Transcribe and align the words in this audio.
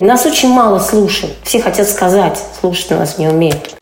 Нас 0.00 0.26
очень 0.26 0.48
мало 0.48 0.80
слушают. 0.80 1.34
Все 1.44 1.60
хотят 1.60 1.88
сказать, 1.88 2.38
слушать 2.60 2.90
нас 2.90 3.18
не 3.18 3.28
умеют. 3.28 3.76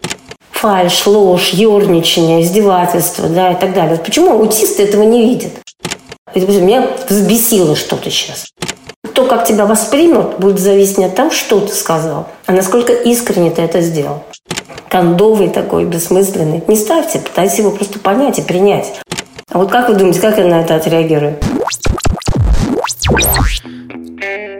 Фальш, 0.50 1.06
ложь, 1.06 1.50
ерничание, 1.50 2.42
издевательство, 2.42 3.28
да, 3.28 3.52
и 3.52 3.54
так 3.58 3.72
далее. 3.72 3.96
Почему 3.96 4.32
аутисты 4.32 4.82
этого 4.82 5.04
не 5.04 5.24
видят? 5.24 5.52
Меня 6.34 6.88
взбесило 7.08 7.74
что-то 7.76 8.10
сейчас. 8.10 8.50
То, 9.14 9.26
как 9.26 9.46
тебя 9.46 9.64
воспримут, 9.66 10.38
будет 10.38 10.58
зависеть 10.58 10.98
от 10.98 11.14
того, 11.14 11.30
что 11.30 11.60
ты 11.60 11.74
сказал, 11.74 12.26
а 12.46 12.52
насколько 12.52 12.92
искренне 12.92 13.50
ты 13.50 13.62
это 13.62 13.80
сделал. 13.80 14.22
Кондовый 14.88 15.48
такой, 15.48 15.84
бессмысленный. 15.86 16.62
Не 16.66 16.76
ставьте, 16.76 17.20
пытайтесь 17.20 17.58
его 17.58 17.70
просто 17.70 17.98
понять 17.98 18.38
и 18.38 18.42
принять. 18.42 18.92
А 19.50 19.58
вот 19.58 19.70
как 19.70 19.88
вы 19.88 19.94
думаете, 19.94 20.20
как 20.20 20.38
я 20.38 20.44
на 20.44 20.60
это 20.60 20.76
отреагирую? 20.76 21.38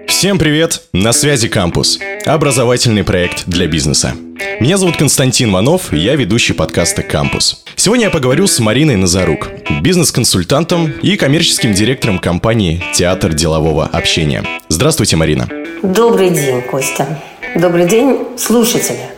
Всем 0.07 0.39
привет! 0.39 0.83
На 0.93 1.13
связи 1.13 1.49
Кампус. 1.49 1.99
Образовательный 2.27 3.03
проект 3.03 3.45
для 3.47 3.67
бизнеса. 3.67 4.15
Меня 4.61 4.77
зовут 4.77 4.97
Константин 4.97 5.51
Ванов, 5.51 5.93
и 5.93 5.99
я 5.99 6.17
ведущий 6.17 6.53
подкаста 6.53 7.03
«Кампус». 7.03 7.65
Сегодня 7.77 8.07
я 8.07 8.11
поговорю 8.11 8.47
с 8.47 8.59
Мариной 8.61 8.97
Назарук, 8.97 9.49
бизнес-консультантом 9.81 10.93
и 11.03 11.17
коммерческим 11.17 11.73
директором 11.73 12.19
компании 12.19 12.83
«Театр 12.93 13.33
делового 13.33 13.87
общения». 13.87 14.45
Здравствуйте, 14.69 15.17
Марина. 15.17 15.49
Добрый 15.83 16.31
день, 16.31 16.61
Костя. 16.63 17.21
Добрый 17.57 17.89
день, 17.89 18.19
слушатели. 18.37 19.12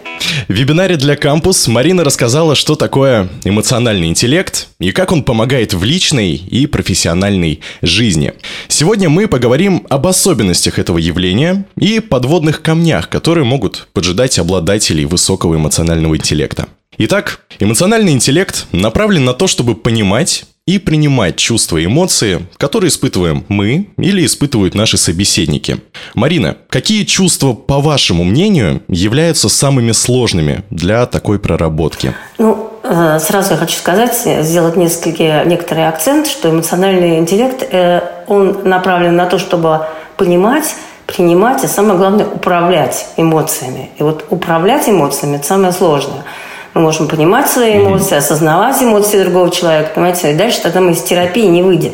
В 0.48 0.52
вебинаре 0.52 0.96
для 0.96 1.16
Кампус 1.16 1.69
Марина 1.69 2.05
рассказала, 2.05 2.55
что 2.55 2.77
такое 2.77 3.28
эмоциональный 3.45 4.09
интеллект 4.09 4.69
и 4.78 4.91
как 4.92 5.12
он 5.12 5.23
помогает 5.23 5.74
в 5.74 5.84
личной 5.84 6.34
и 6.34 6.66
профессиональной 6.66 7.60
жизни. 7.83 8.33
Сегодня 8.69 9.09
мы 9.09 9.28
поговорим 9.28 9.87
об 9.88 10.06
особенностях 10.06 10.78
этого 10.78 10.98
явления 10.98 11.66
и 11.77 12.00
подводных 12.00 12.62
камнях, 12.62 13.09
которые 13.09 13.45
могут 13.45 13.88
поджидать 13.92 14.38
обладателей 14.38 15.05
высокого 15.05 15.56
эмоционального 15.56 16.16
интеллекта. 16.16 16.69
Итак, 16.97 17.41
эмоциональный 17.59 18.12
интеллект 18.12 18.66
направлен 18.72 19.25
на 19.25 19.34
то, 19.34 19.47
чтобы 19.47 19.75
понимать 19.75 20.44
и 20.67 20.79
принимать 20.79 21.37
чувства 21.37 21.77
и 21.77 21.84
эмоции, 21.84 22.47
которые 22.57 22.89
испытываем 22.89 23.45
мы 23.48 23.89
или 23.98 24.25
испытывают 24.25 24.75
наши 24.75 24.97
собеседники. 24.97 25.79
Марина, 26.15 26.56
какие 26.71 27.05
чувства, 27.05 27.53
по 27.53 27.81
вашему 27.81 28.25
мнению, 28.25 28.81
являются 28.89 29.51
самыми 29.51 29.93
сложными 29.93 30.65
для 30.71 31.05
такой 31.05 31.39
проработки? 31.39 32.15
Ну, 32.39 32.71
э, 32.83 33.19
сразу 33.21 33.53
я 33.53 33.56
хочу 33.59 33.77
сказать, 33.77 34.17
сделать 34.41 34.77
несколько, 34.77 35.45
некоторый 35.45 35.87
акцент, 35.87 36.27
что 36.27 36.48
эмоциональный 36.48 37.19
интеллект, 37.19 37.62
э, 37.71 38.01
он 38.27 38.67
направлен 38.67 39.17
на 39.17 39.27
то, 39.27 39.39
чтобы 39.39 39.87
понимать, 40.17 40.75
принимать, 41.06 41.62
и 41.62 41.67
самое 41.67 41.99
главное, 41.99 42.25
управлять 42.25 43.09
эмоциями. 43.19 43.91
И 43.99 44.03
вот 44.03 44.25
управлять 44.31 44.89
эмоциями– 44.89 45.37
это 45.37 45.47
самое 45.47 45.75
сложное– 45.75 46.25
мы 46.75 46.80
можем 46.80 47.08
понимать 47.08 47.48
свои 47.48 47.78
эмоции, 47.78 48.17
осознавать 48.17 48.83
эмоции 48.83 49.22
другого 49.22 49.50
человека, 49.50 49.92
понимаете, 49.94 50.33
и 50.33 50.34
дальше 50.34 50.61
тогда 50.61 50.81
мы 50.81 50.92
из 50.92 51.03
терапии 51.03 51.47
не 51.47 51.62
выйдем 51.62 51.92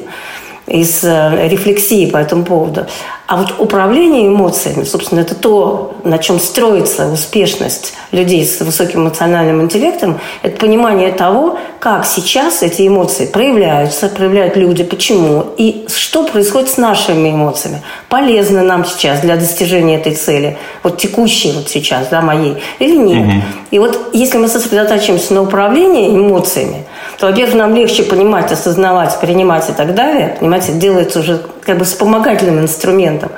из 0.70 1.02
э, 1.02 1.48
рефлексии 1.48 2.06
по 2.06 2.16
этому 2.16 2.44
поводу. 2.44 2.86
А 3.26 3.36
вот 3.36 3.54
управление 3.58 4.26
эмоциями, 4.26 4.84
собственно, 4.84 5.20
это 5.20 5.34
то, 5.34 5.96
на 6.04 6.18
чем 6.18 6.40
строится 6.40 7.06
успешность 7.06 7.94
людей 8.12 8.44
с 8.44 8.60
высоким 8.60 9.02
эмоциональным 9.02 9.62
интеллектом, 9.62 10.20
это 10.42 10.56
понимание 10.58 11.12
того, 11.12 11.58
как 11.78 12.06
сейчас 12.06 12.62
эти 12.62 12.86
эмоции 12.86 13.26
проявляются, 13.26 14.08
проявляют 14.08 14.56
люди, 14.56 14.82
почему, 14.82 15.46
и 15.56 15.86
что 15.88 16.24
происходит 16.24 16.70
с 16.70 16.76
нашими 16.76 17.30
эмоциями. 17.30 17.82
Полезно 18.08 18.62
нам 18.62 18.84
сейчас 18.84 19.20
для 19.20 19.36
достижения 19.36 19.96
этой 19.96 20.14
цели, 20.14 20.58
вот 20.82 20.98
текущей 20.98 21.52
вот 21.52 21.68
сейчас, 21.68 22.08
да, 22.08 22.20
моей, 22.20 22.56
или 22.80 22.96
нет. 22.96 23.26
Угу. 23.26 23.42
И 23.70 23.78
вот 23.78 24.10
если 24.12 24.38
мы 24.38 24.48
сосредотачиваемся 24.48 25.34
на 25.34 25.42
управлении 25.42 26.16
эмоциями, 26.16 26.84
то, 27.20 27.26
во-первых, 27.26 27.54
нам 27.54 27.74
легче 27.74 28.02
понимать, 28.02 28.50
осознавать, 28.50 29.20
принимать 29.20 29.68
и 29.68 29.72
так 29.72 29.94
далее. 29.94 30.36
Понимаете, 30.40 30.72
делается 30.72 31.20
уже 31.20 31.38
как 31.66 31.76
бы 31.76 31.84
вспомогательным 31.84 32.60
инструментом. 32.60 33.30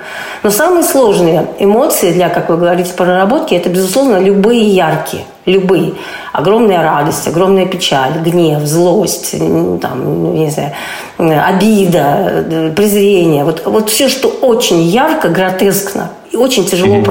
Но 0.44 0.50
самые 0.50 0.84
сложные 0.84 1.48
эмоции 1.58 2.12
для, 2.12 2.28
как 2.28 2.48
вы 2.48 2.58
говорите, 2.58 2.92
проработки, 2.94 3.54
это, 3.54 3.68
безусловно, 3.68 4.18
любые 4.18 4.62
яркие. 4.62 5.24
Любые. 5.46 5.94
Огромная 6.32 6.80
радость, 6.80 7.26
огромная 7.26 7.66
печаль, 7.66 8.12
гнев, 8.24 8.60
злость, 8.60 9.32
там, 9.80 10.34
не 10.34 10.48
знаю, 10.48 10.72
обида, 11.18 12.72
презрение. 12.76 13.42
Вот, 13.42 13.62
вот 13.64 13.90
все, 13.90 14.08
что 14.08 14.28
очень 14.28 14.82
ярко, 14.82 15.28
гротескно 15.28 16.10
и 16.30 16.36
очень 16.36 16.64
тяжело 16.64 16.98
mm-hmm. 16.98 17.04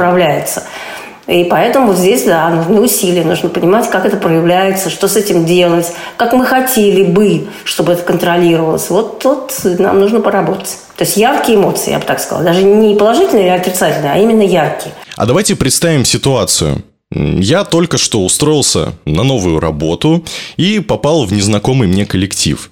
И 1.32 1.46
поэтому 1.46 1.88
вот 1.88 1.98
здесь, 1.98 2.24
да, 2.24 2.50
нужны 2.50 2.82
усилия, 2.82 3.24
нужно 3.24 3.50
понимать, 3.50 3.90
как 3.90 4.06
это 4.06 4.18
проявляется, 4.18 4.90
что 4.90 5.08
с 5.08 5.16
этим 5.16 5.46
делать, 5.46 5.92
как 6.18 6.34
мы 6.34 6.46
хотели 6.46 7.04
бы, 7.04 7.48
чтобы 7.64 7.94
это 7.94 8.04
контролировалось. 8.04 8.90
Вот 8.90 9.20
тут 9.20 9.52
нам 9.64 10.00
нужно 10.00 10.20
поработать. 10.20 10.78
То 10.98 11.06
есть 11.06 11.18
яркие 11.18 11.58
эмоции, 11.58 11.92
я 11.92 12.00
бы 12.00 12.06
так 12.06 12.20
сказала. 12.20 12.44
Даже 12.44 12.64
не 12.64 12.96
положительные 12.96 13.46
или 13.46 13.54
отрицательные, 13.54 14.12
а 14.14 14.18
именно 14.18 14.42
яркие. 14.42 14.94
А 15.16 15.26
давайте 15.26 15.56
представим 15.56 16.06
ситуацию. 16.06 16.84
Я 17.14 17.64
только 17.64 17.98
что 17.98 18.24
устроился 18.24 18.94
на 19.06 19.24
новую 19.24 19.60
работу 19.60 20.24
и 20.58 20.80
попал 20.80 21.26
в 21.26 21.34
незнакомый 21.34 21.88
мне 21.88 22.06
коллектив. 22.06 22.70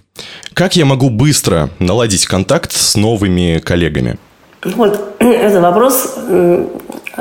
Как 0.54 0.76
я 0.76 0.86
могу 0.86 1.10
быстро 1.10 1.70
наладить 1.80 2.26
контакт 2.26 2.72
с 2.74 2.96
новыми 2.96 3.60
коллегами? 3.60 4.18
Вот, 4.64 5.16
это 5.20 5.62
вопрос, 5.62 6.16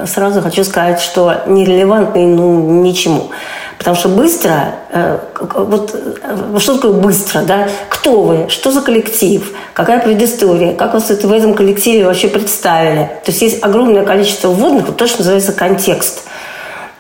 сразу 0.07 0.41
хочу 0.43 0.65
сказать, 0.65 1.01
что 1.01 1.43
нерелевантный 1.47 2.27
ну, 2.27 2.83
ничему. 2.83 3.31
Потому 3.79 3.97
что 3.97 4.09
быстро, 4.09 4.75
э, 4.91 5.19
вот 5.39 5.95
э, 5.95 6.59
что 6.59 6.77
такое 6.77 6.93
быстро, 6.93 7.43
да? 7.43 7.69
Кто 7.89 8.23
вы, 8.23 8.49
что 8.49 8.73
за 8.73 8.81
коллектив, 8.81 9.53
какая 9.73 10.01
предыстория, 10.01 10.75
как 10.75 10.95
вас 10.95 11.11
это 11.11 11.29
в 11.29 11.33
этом 11.33 11.55
коллективе 11.55 12.05
вообще 12.05 12.27
представили. 12.27 13.05
То 13.25 13.31
есть 13.31 13.41
есть 13.41 13.63
огромное 13.63 14.05
количество 14.05 14.49
вводных, 14.49 14.87
вот 14.87 14.97
то, 14.97 15.07
что 15.07 15.19
называется 15.19 15.53
контекст. 15.53 16.25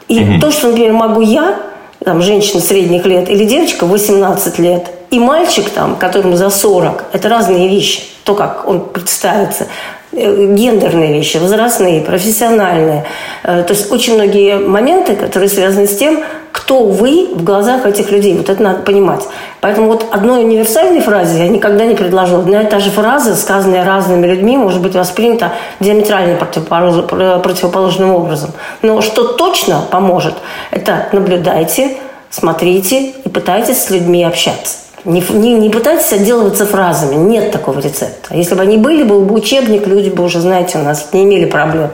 И 0.06 0.22
угу. 0.22 0.40
то, 0.40 0.52
что, 0.52 0.68
например, 0.68 0.92
могу 0.92 1.20
я, 1.20 1.56
там, 2.04 2.22
женщина 2.22 2.60
средних 2.60 3.04
лет, 3.06 3.28
или 3.28 3.44
девочка 3.44 3.84
18 3.84 4.58
лет, 4.60 4.86
и 5.10 5.18
мальчик, 5.18 5.68
там, 5.70 5.96
которому 5.96 6.36
за 6.36 6.48
40, 6.48 7.06
это 7.12 7.28
разные 7.28 7.68
вещи. 7.68 8.02
То, 8.24 8.34
как 8.34 8.68
он 8.68 8.80
представится. 8.80 9.66
Э, 10.10 10.54
гендерные 10.54 11.12
вещи, 11.12 11.36
возрастные, 11.36 12.00
профессиональные. 12.00 13.04
Э, 13.44 13.62
то 13.62 13.74
есть 13.74 13.92
очень 13.92 14.14
многие 14.14 14.56
моменты, 14.56 15.14
которые 15.14 15.50
связаны 15.50 15.86
с 15.86 15.96
тем, 15.96 16.24
кто 16.50 16.86
вы 16.86 17.28
в 17.34 17.44
глазах 17.44 17.84
этих 17.84 18.10
людей. 18.10 18.34
Вот 18.34 18.48
это 18.48 18.62
надо 18.62 18.78
понимать. 18.80 19.22
Поэтому 19.60 19.88
вот 19.88 20.06
одной 20.10 20.44
универсальной 20.44 21.00
фразе 21.02 21.40
я 21.44 21.48
никогда 21.48 21.84
не 21.84 21.94
предложу. 21.94 22.38
Одна 22.38 22.62
и 22.62 22.66
та 22.66 22.80
же 22.80 22.90
фраза, 22.90 23.36
сказанная 23.36 23.84
разными 23.84 24.26
людьми, 24.26 24.56
может 24.56 24.80
быть 24.80 24.94
воспринята 24.94 25.52
диаметрально 25.78 26.36
противоположным 26.36 28.10
образом. 28.14 28.52
Но 28.80 29.02
что 29.02 29.24
точно 29.34 29.82
поможет, 29.90 30.34
это 30.70 31.08
наблюдайте, 31.12 31.98
смотрите 32.30 33.10
и 33.24 33.28
пытайтесь 33.28 33.82
с 33.82 33.90
людьми 33.90 34.24
общаться. 34.24 34.87
Не, 35.04 35.20
не, 35.20 35.54
не 35.54 35.70
пытайтесь 35.70 36.12
отделываться 36.12 36.66
фразами. 36.66 37.14
Нет 37.14 37.50
такого 37.52 37.80
рецепта. 37.80 38.34
Если 38.34 38.54
бы 38.54 38.62
они 38.62 38.76
были, 38.76 39.02
был 39.04 39.22
бы 39.22 39.34
учебник, 39.34 39.86
люди 39.86 40.10
бы 40.10 40.24
уже, 40.24 40.40
знаете, 40.40 40.78
у 40.78 40.82
нас 40.82 41.10
не 41.12 41.24
имели 41.24 41.44
проблем 41.44 41.90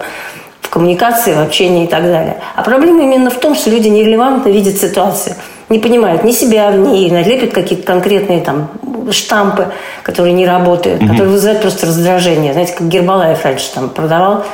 в 0.61 0.69
коммуникации, 0.71 1.35
в 1.35 1.41
общении 1.41 1.85
и 1.85 1.87
так 1.87 2.03
далее. 2.03 2.39
А 2.57 2.63
проблема 2.63 3.03
именно 3.03 3.31
в 3.31 3.39
том, 3.39 3.55
что 3.55 3.71
люди 3.71 3.89
нерелевантно 3.89 4.49
видят 4.49 4.79
ситуацию. 4.79 5.37
Не 5.69 5.79
понимают 5.79 6.25
ни 6.25 6.33
себя 6.33 6.71
в 6.71 6.77
ней, 6.77 7.11
налепят 7.11 7.53
какие-то 7.53 7.85
конкретные 7.85 8.41
там 8.41 8.71
штампы, 9.11 9.69
которые 10.03 10.33
не 10.33 10.47
работают, 10.47 11.03
mm-hmm. 11.03 11.09
которые 11.09 11.33
вызывают 11.33 11.63
просто 11.63 11.87
раздражение. 11.87 12.53
Знаете, 12.53 12.75
как 12.75 12.89
Гербалаев 12.89 13.45
раньше 13.45 13.73
там 13.75 13.89
продавал 13.91 14.45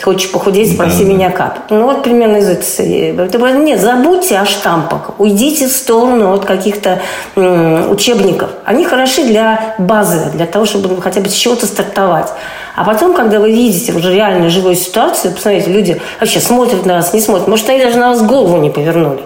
Хочешь 0.00 0.30
похудеть, 0.30 0.74
спроси 0.74 1.04
да. 1.04 1.10
меня 1.10 1.30
как. 1.30 1.62
Ну 1.70 1.84
вот 1.84 2.04
примерно 2.04 2.36
из 2.36 2.48
этой 2.48 2.64
серии. 2.64 3.58
Нет, 3.64 3.80
забудьте 3.80 4.38
о 4.38 4.46
штампах. 4.46 5.18
Уйдите 5.18 5.66
в 5.66 5.72
сторону 5.72 6.32
от 6.32 6.44
каких-то 6.44 7.00
учебников. 7.34 8.50
Они 8.64 8.84
хороши 8.84 9.24
для 9.24 9.74
базы, 9.78 10.30
для 10.32 10.46
того, 10.46 10.66
чтобы 10.66 11.02
хотя 11.02 11.20
бы 11.20 11.28
с 11.28 11.32
чего-то 11.32 11.66
стартовать. 11.66 12.28
А 12.76 12.84
потом, 12.84 13.12
когда 13.12 13.40
вы 13.40 13.50
видите 13.50 13.92
уже 13.92 14.14
реальную 14.14 14.52
живую 14.52 14.76
ситуацию, 14.76 15.34
посмотрите, 15.34 15.70
люди 15.70 16.00
вообще 16.20 16.38
смотрят 16.38 16.86
на 16.86 16.94
вас, 16.94 17.12
не 17.12 17.20
смотрят. 17.20 17.48
Может, 17.48 17.68
они 17.68 17.80
даже 17.80 17.96
на 17.96 18.10
вас 18.10 18.22
голову 18.22 18.56
не 18.58 18.70
повернули. 18.70 19.22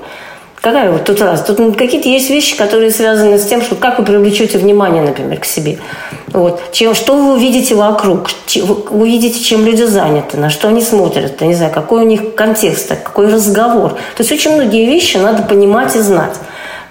Какая 0.62 0.92
вот 0.92 1.04
тут 1.04 1.20
раз? 1.20 1.42
Тут 1.42 1.76
какие-то 1.76 2.08
есть 2.08 2.30
вещи, 2.30 2.56
которые 2.56 2.92
связаны 2.92 3.36
с 3.36 3.44
тем, 3.44 3.62
что 3.62 3.74
как 3.74 3.98
вы 3.98 4.04
привлечете 4.04 4.58
внимание, 4.58 5.02
например, 5.02 5.40
к 5.40 5.44
себе. 5.44 5.78
Вот. 6.28 6.62
Чем, 6.70 6.94
что 6.94 7.16
вы 7.16 7.34
увидите 7.34 7.74
вокруг, 7.74 8.30
чем, 8.46 8.66
вы 8.66 8.74
увидите, 8.90 9.42
чем 9.42 9.66
люди 9.66 9.82
заняты, 9.82 10.36
на 10.36 10.50
что 10.50 10.68
они 10.68 10.80
смотрят, 10.80 11.40
я 11.40 11.46
не 11.48 11.54
знаю, 11.54 11.72
какой 11.72 12.04
у 12.04 12.06
них 12.06 12.36
контекст, 12.36 12.90
какой 12.90 13.26
разговор. 13.26 13.94
То 14.16 14.20
есть 14.20 14.30
очень 14.30 14.54
многие 14.54 14.86
вещи 14.86 15.16
надо 15.16 15.42
понимать 15.42 15.96
и 15.96 15.98
знать. 15.98 16.36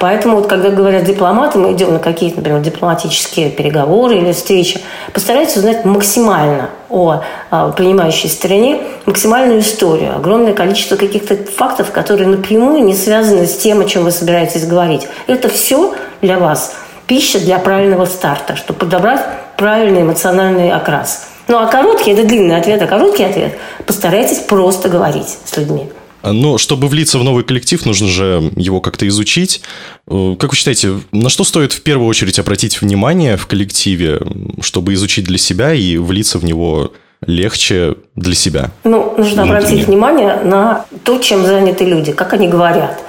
Поэтому 0.02 0.38
вот 0.38 0.48
когда 0.48 0.72
говорят 0.72 1.04
дипломаты, 1.04 1.60
мы 1.60 1.74
идем 1.74 1.94
на 1.94 2.00
какие-то, 2.00 2.38
например, 2.38 2.60
дипломатические 2.62 3.52
переговоры 3.52 4.18
или 4.18 4.32
встречи, 4.32 4.82
постарайтесь 5.14 5.58
узнать 5.58 5.86
максимально 5.86 6.72
о, 6.90 7.22
о 7.52 7.70
принимающей 7.70 8.28
стороне, 8.28 8.82
максимальную 9.06 9.60
историю, 9.60 10.16
огромное 10.16 10.54
количество 10.54 10.96
каких-то 10.96 11.36
фактов, 11.36 11.92
которые 11.92 12.28
напрямую 12.28 12.84
не 12.84 12.96
связаны 12.96 13.46
с 13.46 13.56
тем, 13.58 13.82
о 13.82 13.86
чем 13.86 14.04
вы 14.04 14.10
собираетесь 14.10 14.66
говорить. 14.66 15.08
Это 15.28 15.50
все 15.50 15.94
для 16.24 16.40
вас 16.40 16.74
пища 17.06 17.40
для 17.40 17.60
правильного 17.60 18.06
старта, 18.06 18.56
чтобы 18.56 18.80
подобрать 18.80 19.22
правильный 19.56 20.02
эмоциональный 20.02 20.72
окрас. 20.72 21.28
Ну 21.48 21.60
а 21.60 21.68
короткий– 21.68 22.10
это 22.14 22.24
длинный 22.24 22.58
ответ, 22.58 22.82
а 22.82 22.88
короткий 22.88 23.24
ответ– 23.24 23.54
постарайтесь 23.86 24.40
просто 24.40 24.90
говорить 24.90 25.38
с 25.46 25.56
людьми. 25.58 25.92
Но 26.24 26.58
чтобы 26.58 26.88
влиться 26.88 27.20
в 27.20 27.24
новый 27.24 27.44
коллектив, 27.44 27.86
нужно 27.86 28.08
же 28.08 28.52
его 28.56 28.82
как-то 28.82 29.08
изучить. 29.08 29.62
Э, 30.08 30.36
как 30.40 30.52
вы 30.52 30.56
считаете, 30.56 31.02
на 31.12 31.30
что 31.30 31.44
стоит 31.44 31.74
в 31.74 31.82
первую 31.82 32.08
очередь 32.08 32.40
обратить 32.40 32.82
внимание 32.82 33.38
в 33.38 33.48
коллективе, 33.48 34.22
чтобы 34.62 34.94
изучить 34.94 35.26
для 35.26 35.38
себя 35.38 35.74
и 35.74 35.98
влиться 35.98 36.40
в 36.40 36.44
него 36.44 36.94
легче 37.26 37.96
для 38.16 38.36
себя? 38.36 38.72
Ну, 38.84 39.16
нужно 39.18 39.44
обратить 39.44 39.88
внимание 39.88 40.40
на 40.44 40.86
то, 41.04 41.18
чем 41.20 41.46
заняты 41.46 41.86
люди, 41.86 42.12
как 42.12 42.34
они 42.34 42.48
говорят, 42.48 43.02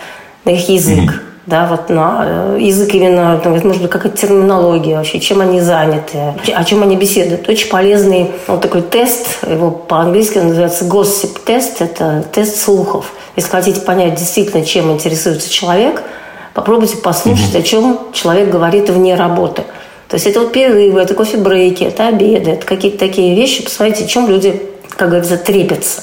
на 0.45 0.51
их 0.51 0.69
язык. 0.69 0.99
Mm-hmm 0.99 1.32
да, 1.45 1.67
вот 1.67 1.91
на 1.91 2.23
э, 2.25 2.59
язык 2.61 2.95
именно, 2.95 3.41
может 3.45 3.83
быть, 3.83 3.91
какая-то 3.91 4.17
терминология 4.17 4.97
вообще, 4.97 5.19
чем 5.19 5.41
они 5.41 5.61
заняты, 5.61 6.35
о 6.55 6.65
чем 6.65 6.83
они 6.83 6.97
беседуют. 6.97 7.49
Очень 7.49 7.69
полезный 7.69 8.31
вот 8.47 8.61
такой 8.61 8.83
тест, 8.83 9.39
его 9.49 9.71
по-английски 9.71 10.39
называется 10.39 10.85
gossip 10.85 11.41
тест, 11.45 11.81
это 11.83 12.25
тест 12.33 12.63
слухов. 12.63 13.13
Если 13.35 13.51
хотите 13.51 13.81
понять 13.81 14.15
действительно, 14.15 14.65
чем 14.65 14.93
интересуется 14.93 15.51
человек, 15.51 16.03
попробуйте 16.55 16.97
послушать, 16.99 17.57
о 17.57 17.63
чем 17.63 17.99
человек 18.13 18.49
говорит 18.49 18.89
вне 18.89 19.17
работы. 19.17 19.63
То 20.09 20.15
есть 20.15 20.27
это 20.27 20.41
вот 20.41 20.53
перерывы, 20.53 21.01
это 21.01 21.15
кофе-брейки, 21.15 21.85
это 21.85 22.07
обеды, 22.07 22.53
это 22.53 22.67
какие-то 22.67 22.99
такие 22.99 23.35
вещи. 23.35 23.65
Посмотрите, 23.65 24.07
чем 24.07 24.29
люди, 24.29 24.63
как 24.91 25.09
говорится, 25.09 25.39
трепятся. 25.39 26.03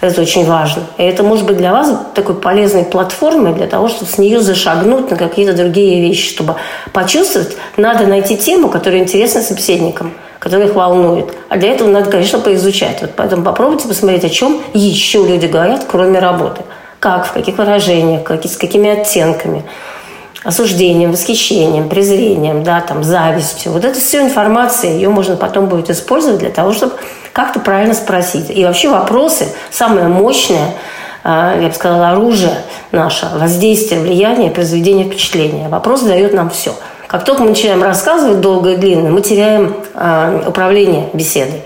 Это 0.00 0.22
очень 0.22 0.46
важно. 0.46 0.84
И 0.96 1.02
это 1.02 1.22
может 1.22 1.44
быть 1.44 1.58
для 1.58 1.72
вас 1.72 1.92
такой 2.14 2.34
полезной 2.34 2.84
платформой 2.84 3.52
для 3.52 3.66
того, 3.66 3.88
чтобы 3.88 4.10
с 4.10 4.16
нее 4.16 4.40
зашагнуть 4.40 5.10
на 5.10 5.16
какие-то 5.16 5.52
другие 5.52 6.00
вещи, 6.00 6.30
чтобы 6.30 6.56
почувствовать, 6.92 7.56
надо 7.76 8.06
найти 8.06 8.38
тему, 8.38 8.68
которая 8.70 9.00
интересна 9.00 9.42
собеседникам, 9.42 10.12
которая 10.38 10.68
их 10.68 10.74
волнует. 10.74 11.34
А 11.50 11.58
для 11.58 11.72
этого 11.72 11.88
надо, 11.88 12.10
конечно, 12.10 12.38
поизучать. 12.38 13.02
Вот 13.02 13.10
поэтому 13.14 13.44
попробуйте 13.44 13.88
посмотреть, 13.88 14.24
о 14.24 14.30
чем 14.30 14.62
еще 14.72 15.26
люди 15.26 15.46
говорят, 15.46 15.84
кроме 15.90 16.18
работы. 16.18 16.62
Как, 16.98 17.26
в 17.26 17.32
каких 17.32 17.58
выражениях, 17.58 18.22
как, 18.24 18.44
с 18.44 18.56
какими 18.56 18.90
оттенками 18.90 19.64
осуждением, 20.42 21.12
восхищением, 21.12 21.88
презрением, 21.88 22.62
да, 22.62 22.80
там, 22.80 23.04
завистью. 23.04 23.72
Вот 23.72 23.84
это 23.84 23.98
все 23.98 24.22
информация, 24.22 24.92
ее 24.92 25.10
можно 25.10 25.36
потом 25.36 25.66
будет 25.66 25.90
использовать 25.90 26.38
для 26.38 26.50
того, 26.50 26.72
чтобы 26.72 26.94
как-то 27.32 27.60
правильно 27.60 27.94
спросить. 27.94 28.46
И 28.48 28.64
вообще 28.64 28.88
вопросы 28.88 29.48
самое 29.70 30.08
мощное, 30.08 30.74
а, 31.22 31.58
я 31.60 31.68
бы 31.68 31.74
сказала, 31.74 32.10
оружие 32.10 32.62
наше, 32.92 33.28
воздействие, 33.34 34.00
влияние, 34.00 34.50
произведение 34.50 35.06
впечатления. 35.06 35.68
Вопрос 35.68 36.02
дает 36.02 36.32
нам 36.32 36.48
все. 36.50 36.74
Как 37.06 37.24
только 37.24 37.42
мы 37.42 37.50
начинаем 37.50 37.82
рассказывать 37.82 38.40
долго 38.40 38.70
и 38.70 38.76
длинно, 38.76 39.10
мы 39.10 39.20
теряем 39.20 39.74
э, 39.94 40.44
управление 40.46 41.08
беседой. 41.12 41.62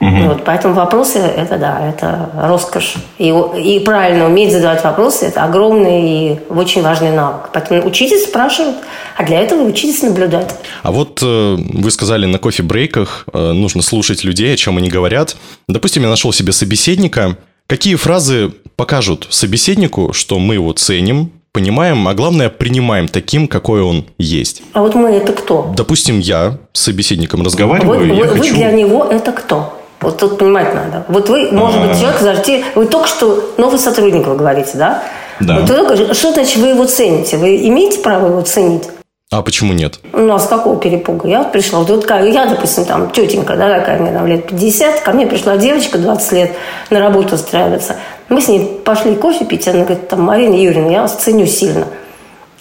Угу. 0.00 0.28
Вот, 0.28 0.44
поэтому 0.44 0.72
вопросы– 0.72 1.18
это 1.36 1.58
да, 1.58 1.86
это 1.86 2.30
роскошь. 2.34 2.94
И, 3.18 3.28
и 3.28 3.80
правильно 3.80 4.26
уметь 4.26 4.50
задавать 4.50 4.82
вопросы– 4.82 5.24
это 5.26 5.44
огромный 5.44 6.02
и 6.02 6.40
очень 6.48 6.82
важный 6.82 7.10
навык. 7.10 7.50
Поэтому 7.52 7.86
учитесь 7.86 8.24
спрашивать, 8.24 8.76
а 9.16 9.24
для 9.24 9.40
этого 9.40 9.62
учитесь 9.62 10.02
наблюдать. 10.02 10.54
А 10.82 10.90
вот 10.90 11.20
э, 11.22 11.56
вы 11.58 11.90
сказали, 11.90 12.24
на 12.24 12.38
кофе-брейках 12.38 13.26
э, 13.30 13.52
нужно 13.52 13.82
слушать 13.82 14.24
людей, 14.24 14.54
о 14.54 14.56
чем 14.56 14.78
они 14.78 14.88
говорят. 14.88 15.36
Допустим, 15.68 16.02
я 16.04 16.08
нашел 16.08 16.32
себе 16.32 16.52
собеседника. 16.52 17.36
Какие 17.66 17.96
фразы 17.96 18.52
покажут 18.76 19.26
собеседнику, 19.28 20.14
что 20.14 20.38
мы 20.38 20.54
его 20.54 20.72
ценим, 20.72 21.30
понимаем, 21.52 22.08
а 22.08 22.14
главное, 22.14 22.48
принимаем 22.48 23.06
таким, 23.06 23.48
какой 23.48 23.82
он 23.82 24.06
есть. 24.16 24.62
А 24.72 24.80
вот 24.80 24.94
мы 24.94 25.10
это 25.10 25.32
кто? 25.32 25.74
Допустим, 25.76 26.20
я 26.20 26.56
с 26.72 26.80
собеседником 26.80 27.42
разговариваю. 27.42 28.00
Вы, 28.00 28.14
вы, 28.14 28.24
вы 28.24 28.38
хочу... 28.38 28.54
для 28.54 28.72
него 28.72 29.04
это 29.04 29.32
кто? 29.32 29.76
Вот 30.00 30.18
тут 30.18 30.38
понимать 30.38 30.74
надо. 30.74 31.04
Вот 31.08 31.28
вы, 31.28 31.50
может 31.52 31.80
быть, 31.86 31.98
человек, 31.98 32.18
подождите, 32.18 32.64
вы 32.74 32.86
только 32.86 33.06
что 33.06 33.52
новый 33.58 33.78
сотрудник, 33.78 34.26
вы 34.26 34.34
говорите, 34.34 34.72
да? 34.74 35.02
Да. 35.40 35.56
Вот 35.56 35.66
только, 35.66 36.14
что 36.14 36.32
значит 36.32 36.56
вы 36.56 36.68
его 36.68 36.84
цените? 36.86 37.36
Вы 37.36 37.56
имеете 37.68 38.00
право 38.00 38.28
его 38.28 38.40
ценить? 38.40 38.84
А 39.32 39.42
почему 39.42 39.72
нет? 39.72 40.00
Ну, 40.12 40.34
а 40.34 40.40
с 40.40 40.48
какого 40.48 40.76
перепуга? 40.76 41.28
Я 41.28 41.38
вот 41.42 41.52
пришла, 41.52 41.80
вот 41.80 42.10
я, 42.10 42.46
допустим, 42.46 42.84
там, 42.84 43.10
тетенька, 43.10 43.54
да, 43.56 43.78
такая, 43.78 44.00
мне 44.00 44.10
там 44.10 44.26
лет 44.26 44.48
50, 44.48 45.00
ко 45.00 45.12
мне 45.12 45.26
пришла 45.26 45.56
девочка 45.56 45.98
20 45.98 46.32
лет 46.32 46.52
на 46.90 46.98
работу 46.98 47.36
устраиваться. 47.36 47.96
Мы 48.28 48.40
с 48.40 48.48
ней 48.48 48.80
пошли 48.84 49.14
кофе 49.14 49.44
пить, 49.44 49.68
она 49.68 49.84
говорит, 49.84 50.08
там, 50.08 50.22
Марина 50.22 50.54
Юрьевна, 50.54 50.90
я 50.90 51.02
вас 51.02 51.14
ценю 51.14 51.46
сильно. 51.46 51.86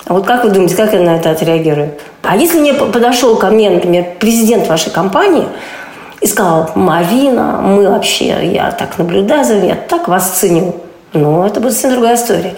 А 0.06 0.14
вот 0.14 0.28
как 0.28 0.44
вы 0.44 0.52
думаете, 0.52 0.76
как 0.76 0.94
я 0.94 1.00
на 1.00 1.16
это 1.16 1.32
отреагирую? 1.32 1.94
А 2.22 2.36
если 2.36 2.60
мне 2.60 2.74
подошел 2.74 3.36
ко 3.36 3.48
мне, 3.48 3.70
например, 3.70 4.06
президент 4.20 4.68
вашей 4.68 4.92
компании, 4.92 5.48
и 6.22 6.28
сказал, 6.28 6.72
Марина, 6.76 7.60
мы 7.62 7.90
вообще, 7.90 8.52
я 8.52 8.72
так 8.72 8.98
наблюдаю 8.98 9.46
за 9.46 9.56
вами, 9.56 9.68
я 9.68 9.76
так 9.76 10.08
вас 10.08 10.32
ценю. 10.32 10.76
Ну, 11.14 11.46
это 11.46 11.60
будет 11.60 11.74
совсем 11.74 11.92
другая 11.92 12.16
история. 12.16 12.56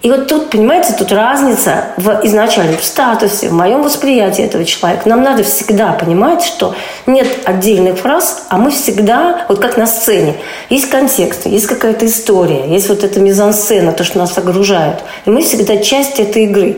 И 0.00 0.10
вот 0.10 0.28
тут, 0.28 0.50
понимаете, 0.50 0.92
тут 0.92 1.10
разница 1.10 1.86
в 1.96 2.20
изначальном 2.22 2.78
статусе, 2.80 3.48
в 3.48 3.52
моем 3.52 3.82
восприятии 3.82 4.44
этого 4.44 4.64
человека. 4.64 5.08
Нам 5.08 5.22
надо 5.22 5.42
всегда 5.42 5.92
понимать, 5.92 6.44
что 6.44 6.74
нет 7.06 7.26
отдельных 7.44 7.98
фраз, 7.98 8.46
а 8.48 8.58
мы 8.58 8.70
всегда, 8.70 9.46
вот 9.48 9.58
как 9.58 9.76
на 9.76 9.86
сцене, 9.86 10.36
есть 10.70 10.88
контекст, 10.88 11.46
есть 11.46 11.66
какая-то 11.66 12.06
история, 12.06 12.68
есть 12.68 12.88
вот 12.88 13.02
эта 13.02 13.18
мизансцена, 13.18 13.92
то, 13.92 14.04
что 14.04 14.18
нас 14.18 14.38
огружает. 14.38 15.02
И 15.24 15.30
мы 15.30 15.42
всегда 15.42 15.78
часть 15.78 16.20
этой 16.20 16.44
игры. 16.44 16.76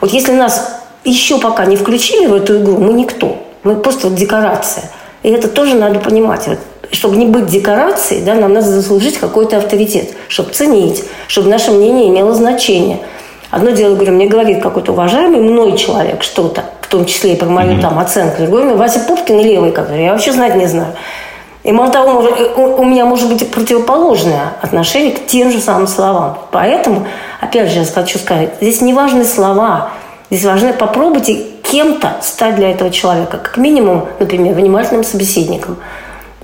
Вот 0.00 0.10
если 0.10 0.32
нас 0.32 0.80
еще 1.04 1.38
пока 1.38 1.66
не 1.66 1.76
включили 1.76 2.26
в 2.26 2.34
эту 2.34 2.62
игру, 2.62 2.78
мы 2.78 2.94
никто. 2.94 3.36
Мы 3.64 3.76
просто 3.76 4.08
вот 4.08 4.16
декорация– 4.16 4.84
и 5.22 5.30
это 5.30 5.48
тоже 5.48 5.74
надо 5.74 5.98
понимать. 6.00 6.48
Чтобы 6.90 7.16
не 7.16 7.26
быть 7.26 7.46
декорацией, 7.46 8.22
да, 8.22 8.34
нам 8.34 8.52
надо 8.52 8.66
заслужить 8.66 9.18
какой-то 9.18 9.58
авторитет, 9.58 10.10
чтобы 10.28 10.50
ценить, 10.50 11.04
чтобы 11.26 11.48
наше 11.48 11.70
мнение 11.70 12.08
имело 12.08 12.34
значение. 12.34 13.00
Одно 13.50 13.70
дело, 13.70 13.94
говорю, 13.94 14.12
мне 14.12 14.26
говорит 14.26 14.62
какой-то 14.62 14.92
уважаемый 14.92 15.40
мной 15.40 15.76
человек 15.76 16.22
что-то, 16.22 16.64
в 16.80 16.88
том 16.88 17.06
числе 17.06 17.34
и 17.34 17.36
про 17.36 17.48
мою 17.48 17.74
mm-hmm. 17.74 17.80
там 17.80 17.98
оценку. 17.98 18.42
Другой 18.42 18.74
Вася 18.74 19.00
Пупкин 19.00 19.40
левый, 19.40 19.72
который 19.72 20.04
я 20.04 20.12
вообще 20.12 20.32
знать 20.32 20.56
не 20.56 20.66
знаю. 20.66 20.94
И 21.62 21.70
мало 21.70 21.92
того, 21.92 22.28
у 22.56 22.84
меня 22.84 23.04
может 23.04 23.28
быть 23.28 23.48
противоположное 23.50 24.54
отношение 24.60 25.12
к 25.12 25.26
тем 25.26 25.52
же 25.52 25.60
самым 25.60 25.86
словам. 25.86 26.38
Поэтому, 26.50 27.06
опять 27.40 27.70
же, 27.70 27.80
я 27.80 27.84
хочу 27.84 28.18
сказать, 28.18 28.54
здесь 28.60 28.80
не 28.80 28.92
важны 28.92 29.24
слова, 29.24 29.90
здесь 30.28 30.44
важны 30.44 30.72
попробуйте 30.72 31.51
кем-то 31.72 32.16
стать 32.22 32.56
для 32.56 32.70
этого 32.70 32.90
человека. 32.90 33.38
Как 33.38 33.56
минимум, 33.56 34.06
например, 34.20 34.54
внимательным 34.54 35.04
собеседником. 35.04 35.78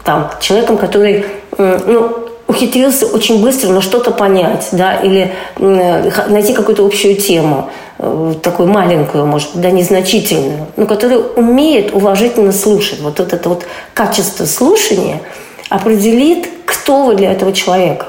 Там, 0.05 0.31
человеком, 0.41 0.79
который 0.79 1.27
ну, 1.59 2.29
ухитрился 2.47 3.07
очень 3.07 3.43
быстро 3.43 3.69
на 3.69 3.83
что-то 3.83 4.11
понять, 4.11 4.69
да, 4.73 4.95
или 4.95 5.35
найти 5.59 6.55
какую-то 6.55 6.85
общую 6.85 7.17
тему, 7.17 7.69
э, 7.99 8.35
такую 8.43 8.69
маленькую, 8.69 9.27
может 9.27 9.53
быть, 9.53 9.61
да, 9.61 9.71
незначительную, 9.71 10.67
но 10.77 10.87
который 10.87 11.19
умеет 11.37 11.95
уважительно 11.95 12.53
слушать. 12.53 13.01
Вот 13.01 13.21
это 13.21 13.49
вот 13.51 13.65
качество 13.93 14.47
слушания 14.47 15.21
определит, 15.69 16.49
кто 16.65 17.05
вы 17.05 17.17
для 17.17 17.33
этого 17.33 17.53
человека. 17.53 18.07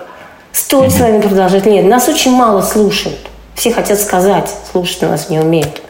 Стоит 0.53 0.93
с 0.93 0.99
вами 1.01 1.19
продолжать? 1.19 1.65
Нет, 1.65 1.85
нас 1.85 2.07
очень 2.07 2.31
мало 2.31 2.61
слушают. 2.61 3.19
Все 3.55 3.73
хотят 3.73 3.99
сказать, 3.99 4.49
слушать 4.71 5.01
нас 5.01 5.29
не 5.29 5.39
умеют. 5.39 5.81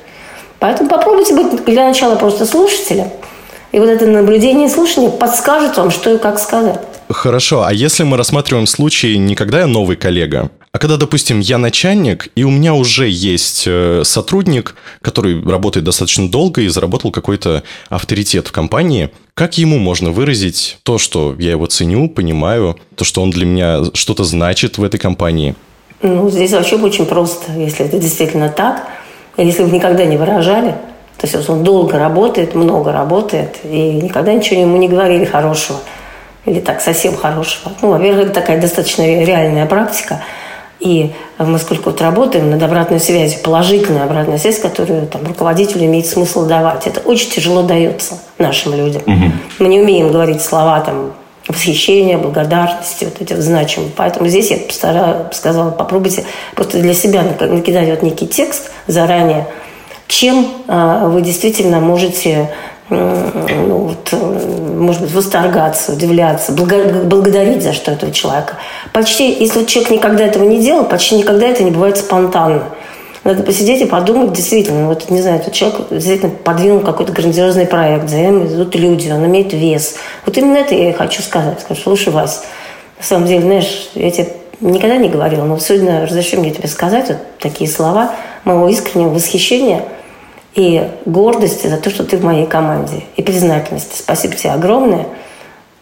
Поэтому 0.59 0.89
попробуйте 0.89 1.33
быть 1.35 1.65
для 1.65 1.87
начала 1.87 2.15
просто 2.15 2.45
слушателем. 2.45 3.07
И 3.71 3.79
вот 3.79 3.87
это 3.87 4.05
наблюдение 4.07 4.67
и 4.67 4.69
слушание 4.69 5.09
подскажет 5.09 5.77
вам, 5.77 5.91
что 5.91 6.13
и 6.13 6.17
как 6.17 6.39
сказать. 6.39 6.79
Хорошо, 7.09 7.63
а 7.63 7.73
если 7.73 8.03
мы 8.03 8.17
рассматриваем 8.17 8.67
случай 8.67 9.17
не 9.17 9.35
когда 9.35 9.61
я 9.61 9.67
новый 9.67 9.95
коллега, 9.95 10.51
а 10.71 10.77
когда, 10.77 10.97
допустим, 10.97 11.39
я 11.39 11.57
начальник, 11.57 12.29
и 12.35 12.43
у 12.43 12.51
меня 12.51 12.75
уже 12.75 13.09
есть 13.09 13.63
э, 13.65 14.03
сотрудник, 14.05 14.75
который 15.01 15.43
работает 15.43 15.83
достаточно 15.83 16.29
долго 16.29 16.61
и 16.61 16.67
заработал 16.67 17.09
какой-то 17.11 17.63
авторитет 17.89 18.47
в 18.47 18.51
компании, 18.51 19.09
как 19.33 19.57
ему 19.57 19.79
можно 19.79 20.11
выразить 20.11 20.77
то, 20.83 20.99
что 20.99 21.35
я 21.39 21.51
его 21.51 21.65
ценю, 21.65 22.09
понимаю, 22.09 22.77
то, 22.95 23.03
что 23.03 23.23
он 23.23 23.31
для 23.31 23.47
меня 23.47 23.85
что-то 23.95 24.23
значит 24.23 24.77
в 24.77 24.83
этой 24.83 24.99
компании? 24.99 25.55
Ну, 26.03 26.29
здесь 26.29 26.51
вообще 26.51 26.75
очень 26.75 27.07
просто, 27.07 27.51
если 27.53 27.85
это 27.85 27.97
действительно 27.97 28.49
так– 28.49 28.87
если 29.43 29.63
вы 29.63 29.71
никогда 29.71 30.05
не 30.05 30.17
выражали, 30.17 30.75
то 31.17 31.27
есть 31.27 31.49
он 31.49 31.63
долго 31.63 31.99
работает, 31.99 32.55
много 32.55 32.91
работает, 32.91 33.57
и 33.63 33.91
никогда 34.01 34.33
ничего 34.33 34.61
ему 34.61 34.77
не 34.77 34.87
говорили 34.87 35.25
хорошего. 35.25 35.79
Или 36.45 36.61
так, 36.61 36.81
совсем 36.81 37.15
хорошего. 37.17 37.73
Ну, 37.81 37.89
во-первых, 37.89 38.27
это 38.27 38.33
такая 38.33 38.59
достаточно 38.61 39.03
реальная 39.03 39.65
практика. 39.65 40.21
И 40.79 41.11
мы 41.37 41.59
сколько 41.59 41.89
вот 41.89 42.01
работаем 42.01 42.49
над 42.49 42.63
обратной 42.63 43.01
связью, 43.01 43.41
положительная 43.43 44.05
обратная 44.05 44.37
связь, 44.37 44.59
которую 44.59 45.07
там, 45.07 45.27
руководителю 45.27 45.85
имеет 45.85 46.05
смысл 46.05 46.45
давать. 46.45 46.87
Это 46.87 47.01
очень 47.01 47.29
тяжело 47.29 47.63
дается 47.63 48.17
нашим 48.37 48.73
людям. 48.73 49.01
Угу. 49.05 49.31
Мы 49.59 49.67
не 49.67 49.81
умеем 49.81 50.09
говорить 50.09 50.41
слова 50.41 50.79
там, 50.79 51.11
восхищения, 51.49 52.17
благодарности, 52.17 53.05
вот 53.05 53.19
эти 53.19 53.33
вот 53.33 53.41
значимые. 53.41 53.91
Поэтому 53.95 54.29
здесь 54.29 54.51
я 54.51 54.57
постараюсь, 54.57 55.35
сказала, 55.35 55.71
попробуйте 55.71 56.23
просто 56.55 56.79
для 56.79 56.93
себя 56.93 57.23
накидать 57.23 57.89
вот 57.89 58.03
некий 58.03 58.27
текст 58.27 58.71
заранее, 58.87 59.47
чем 60.07 60.47
э, 60.67 61.01
вы 61.07 61.21
действительно 61.21 61.79
можете 61.79 62.49
ну, 62.89 63.93
вот, 63.93 64.11
может 64.13 65.01
быть, 65.03 65.13
восторгаться, 65.13 65.93
удивляться, 65.93 66.51
благодарить 66.51 67.61
за 67.61 67.73
что 67.73 67.91
этого 67.91 68.11
человека. 68.11 68.55
Почти, 68.93 69.31
если 69.31 69.65
человек 69.65 69.91
никогда 69.91 70.25
этого 70.25 70.43
не 70.43 70.59
делал, 70.59 70.85
почти 70.85 71.15
никогда 71.15 71.47
это 71.47 71.63
не 71.63 71.71
бывает 71.71 71.97
спонтанно. 71.97 72.63
Надо 73.23 73.43
посидеть 73.43 73.81
и 73.81 73.85
подумать, 73.85 74.33
действительно, 74.33 74.87
вот, 74.87 75.09
не 75.09 75.21
знаю, 75.21 75.39
этот 75.39 75.53
человек 75.53 75.89
действительно 75.89 76.31
подвинул 76.31 76.79
какой-то 76.79 77.11
грандиозный 77.11 77.65
проект, 77.65 78.09
за 78.09 78.17
ним 78.17 78.47
идут 78.47 78.75
люди, 78.75 79.09
он 79.09 79.25
имеет 79.25 79.51
вес. 79.53 79.95
Вот 80.25 80.37
именно 80.37 80.57
это 80.57 80.73
я 80.73 80.89
и 80.89 80.93
хочу 80.93 81.21
сказать. 81.21 81.59
Скажу, 81.59 81.81
слушай, 81.81 82.13
Вась, 82.13 82.41
на 82.97 83.03
самом 83.03 83.27
деле, 83.27 83.41
знаешь, 83.41 83.89
я 83.93 84.09
тебе 84.09 84.29
никогда 84.61 84.97
не 84.97 85.09
говорила, 85.09 85.43
но 85.43 85.57
сегодня 85.59 86.05
разреши 86.05 86.37
мне 86.37 86.51
тебе 86.51 86.67
сказать 86.67 87.09
вот 87.09 87.17
такие 87.39 87.69
слова 87.69 88.11
моего 88.45 88.69
искреннего 88.69 89.09
восхищения– 89.09 89.83
и 90.55 90.89
гордости 91.05 91.67
за 91.67 91.77
то, 91.77 91.89
что 91.89 92.03
ты 92.03 92.17
в 92.17 92.23
моей 92.23 92.45
команде, 92.45 93.03
и 93.15 93.21
признательности. 93.21 93.99
Спасибо 93.99 94.35
тебе 94.35 94.51
огромное. 94.51 95.07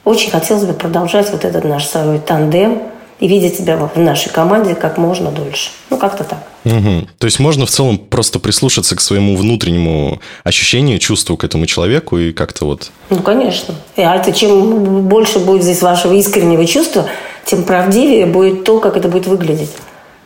Очень 0.03 0.31
хотелось 0.31 0.65
бы 0.65 0.73
продолжать 0.73 1.31
вот 1.31 1.45
этот 1.45 1.63
наш 1.63 1.85
свой 1.85 2.19
тандем 2.19 2.81
и 3.19 3.27
видеть 3.27 3.57
тебя 3.57 3.77
в 3.77 3.97
нашей 3.99 4.29
команде 4.29 4.75
как 4.75 4.97
можно 4.97 5.31
дольше. 5.31 5.71
Ну, 5.89 5.97
как-то 5.97 6.23
так. 6.23 6.39
Угу. 6.67 7.07
То 7.17 7.25
есть 7.25 7.39
можно 7.39 7.65
в 7.65 7.69
целом 7.69 7.97
просто 7.97 8.39
прислушаться 8.39 8.95
к 8.95 9.01
своему 9.01 9.37
внутреннему 9.37 10.19
ощущению, 10.43 10.99
чувству 10.99 11.37
к 11.37 11.43
этому 11.43 11.65
человеку 11.65 12.17
и 12.17 12.33
как-то 12.33 12.65
вот... 12.65 12.91
Ну, 13.09 13.17
конечно. 13.17 13.75
И 13.95 14.01
а 14.01 14.15
это 14.15 14.33
чем 14.33 15.07
больше 15.07 15.39
будет 15.39 15.63
здесь 15.63 15.81
вашего 15.81 16.13
искреннего 16.13 16.65
чувства, 16.65 17.07
тем 17.45 17.63
правдивее 17.63 18.25
будет 18.25 18.63
то, 18.65 18.79
как 18.79 18.97
это 18.97 19.07
будет 19.07 19.27
выглядеть 19.27 19.71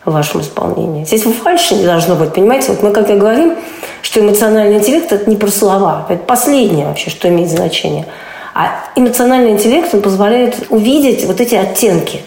в 0.04 0.12
вашем 0.12 0.42
исполнении. 0.42 1.06
Здесь 1.06 1.24
фальши 1.44 1.76
не 1.76 1.86
должно 1.86 2.16
быть, 2.16 2.34
понимаете? 2.34 2.70
Вот 2.70 2.82
мы 2.82 2.92
как 2.92 3.10
и 3.10 3.14
говорим, 3.14 3.56
что 4.02 4.20
эмоциональный 4.20 4.78
интеллект– 4.78 5.12
это 5.14 5.30
не 5.30 5.36
про 5.36 5.50
слова, 5.50 6.08
это 6.10 6.24
последнее 6.24 6.88
вообще, 6.88 7.12
что 7.12 7.30
имеет 7.30 7.52
значение. 7.52 8.08
А 8.54 8.84
эмоциональный 8.96 9.52
интеллект, 9.52 9.94
он 9.94 10.02
позволяет 10.02 10.68
увидеть 10.70 11.24
вот 11.26 11.40
эти 11.40 11.56
оттенки. 11.56 12.22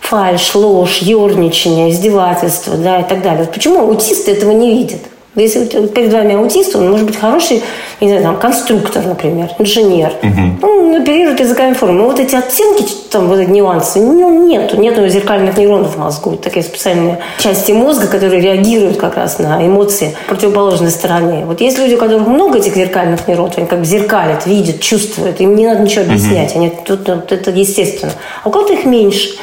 Фальш, 0.00 0.54
ложь, 0.54 0.98
ерничание, 0.98 1.90
издевательство 1.90 2.76
да, 2.76 3.00
и 3.00 3.04
так 3.04 3.22
далее. 3.22 3.44
Вот 3.44 3.52
почему 3.52 3.80
аутисты 3.80 4.32
этого 4.32 4.50
не 4.50 4.74
видят? 4.74 5.00
Если 5.36 5.64
перед 5.86 6.12
вами 6.12 6.34
аутист, 6.34 6.74
он 6.74 6.90
может 6.90 7.06
быть 7.06 7.16
хороший, 7.16 7.62
не 8.00 8.08
знаю, 8.08 8.24
там, 8.24 8.36
конструктор, 8.36 9.06
например, 9.06 9.48
инженер. 9.60 10.12
Угу. 10.22 10.66
Он 10.66 10.94
оперирует 10.96 11.38
языковыми 11.38 11.74
формами. 11.74 11.98
Но 11.98 12.04
вот 12.06 12.18
эти 12.18 12.34
оттенки, 12.34 12.84
там, 13.12 13.28
вот 13.28 13.38
эти 13.38 13.48
нюансы, 13.48 14.00
ну, 14.00 14.44
нету. 14.44 14.76
Нету 14.76 15.06
зеркальных 15.06 15.56
нейронов 15.56 15.94
в 15.94 15.98
мозгу. 15.98 16.36
Такие 16.36 16.64
специальные 16.64 17.20
части 17.38 17.70
мозга, 17.70 18.08
которые 18.08 18.42
реагируют 18.42 18.96
как 18.96 19.16
раз 19.16 19.38
на 19.38 19.64
эмоции 19.64 20.16
противоположной 20.26 20.90
стороне. 20.90 21.44
Вот 21.46 21.60
есть 21.60 21.78
люди, 21.78 21.94
у 21.94 21.98
которых 21.98 22.26
много 22.26 22.58
этих 22.58 22.74
зеркальных 22.74 23.28
нейронов, 23.28 23.56
они 23.56 23.68
как 23.68 23.78
бы 23.78 23.84
зеркалят, 23.84 24.46
видят, 24.46 24.80
чувствуют. 24.80 25.40
Им 25.40 25.54
не 25.54 25.64
надо 25.64 25.82
ничего 25.82 26.06
объяснять. 26.06 26.50
Угу. 26.50 26.58
Они, 26.58 26.72
тут, 26.84 27.04
тут, 27.04 27.30
это 27.30 27.52
естественно. 27.52 28.12
А 28.42 28.48
у 28.48 28.50
кого-то 28.50 28.72
их 28.72 28.84
меньше. 28.84 29.38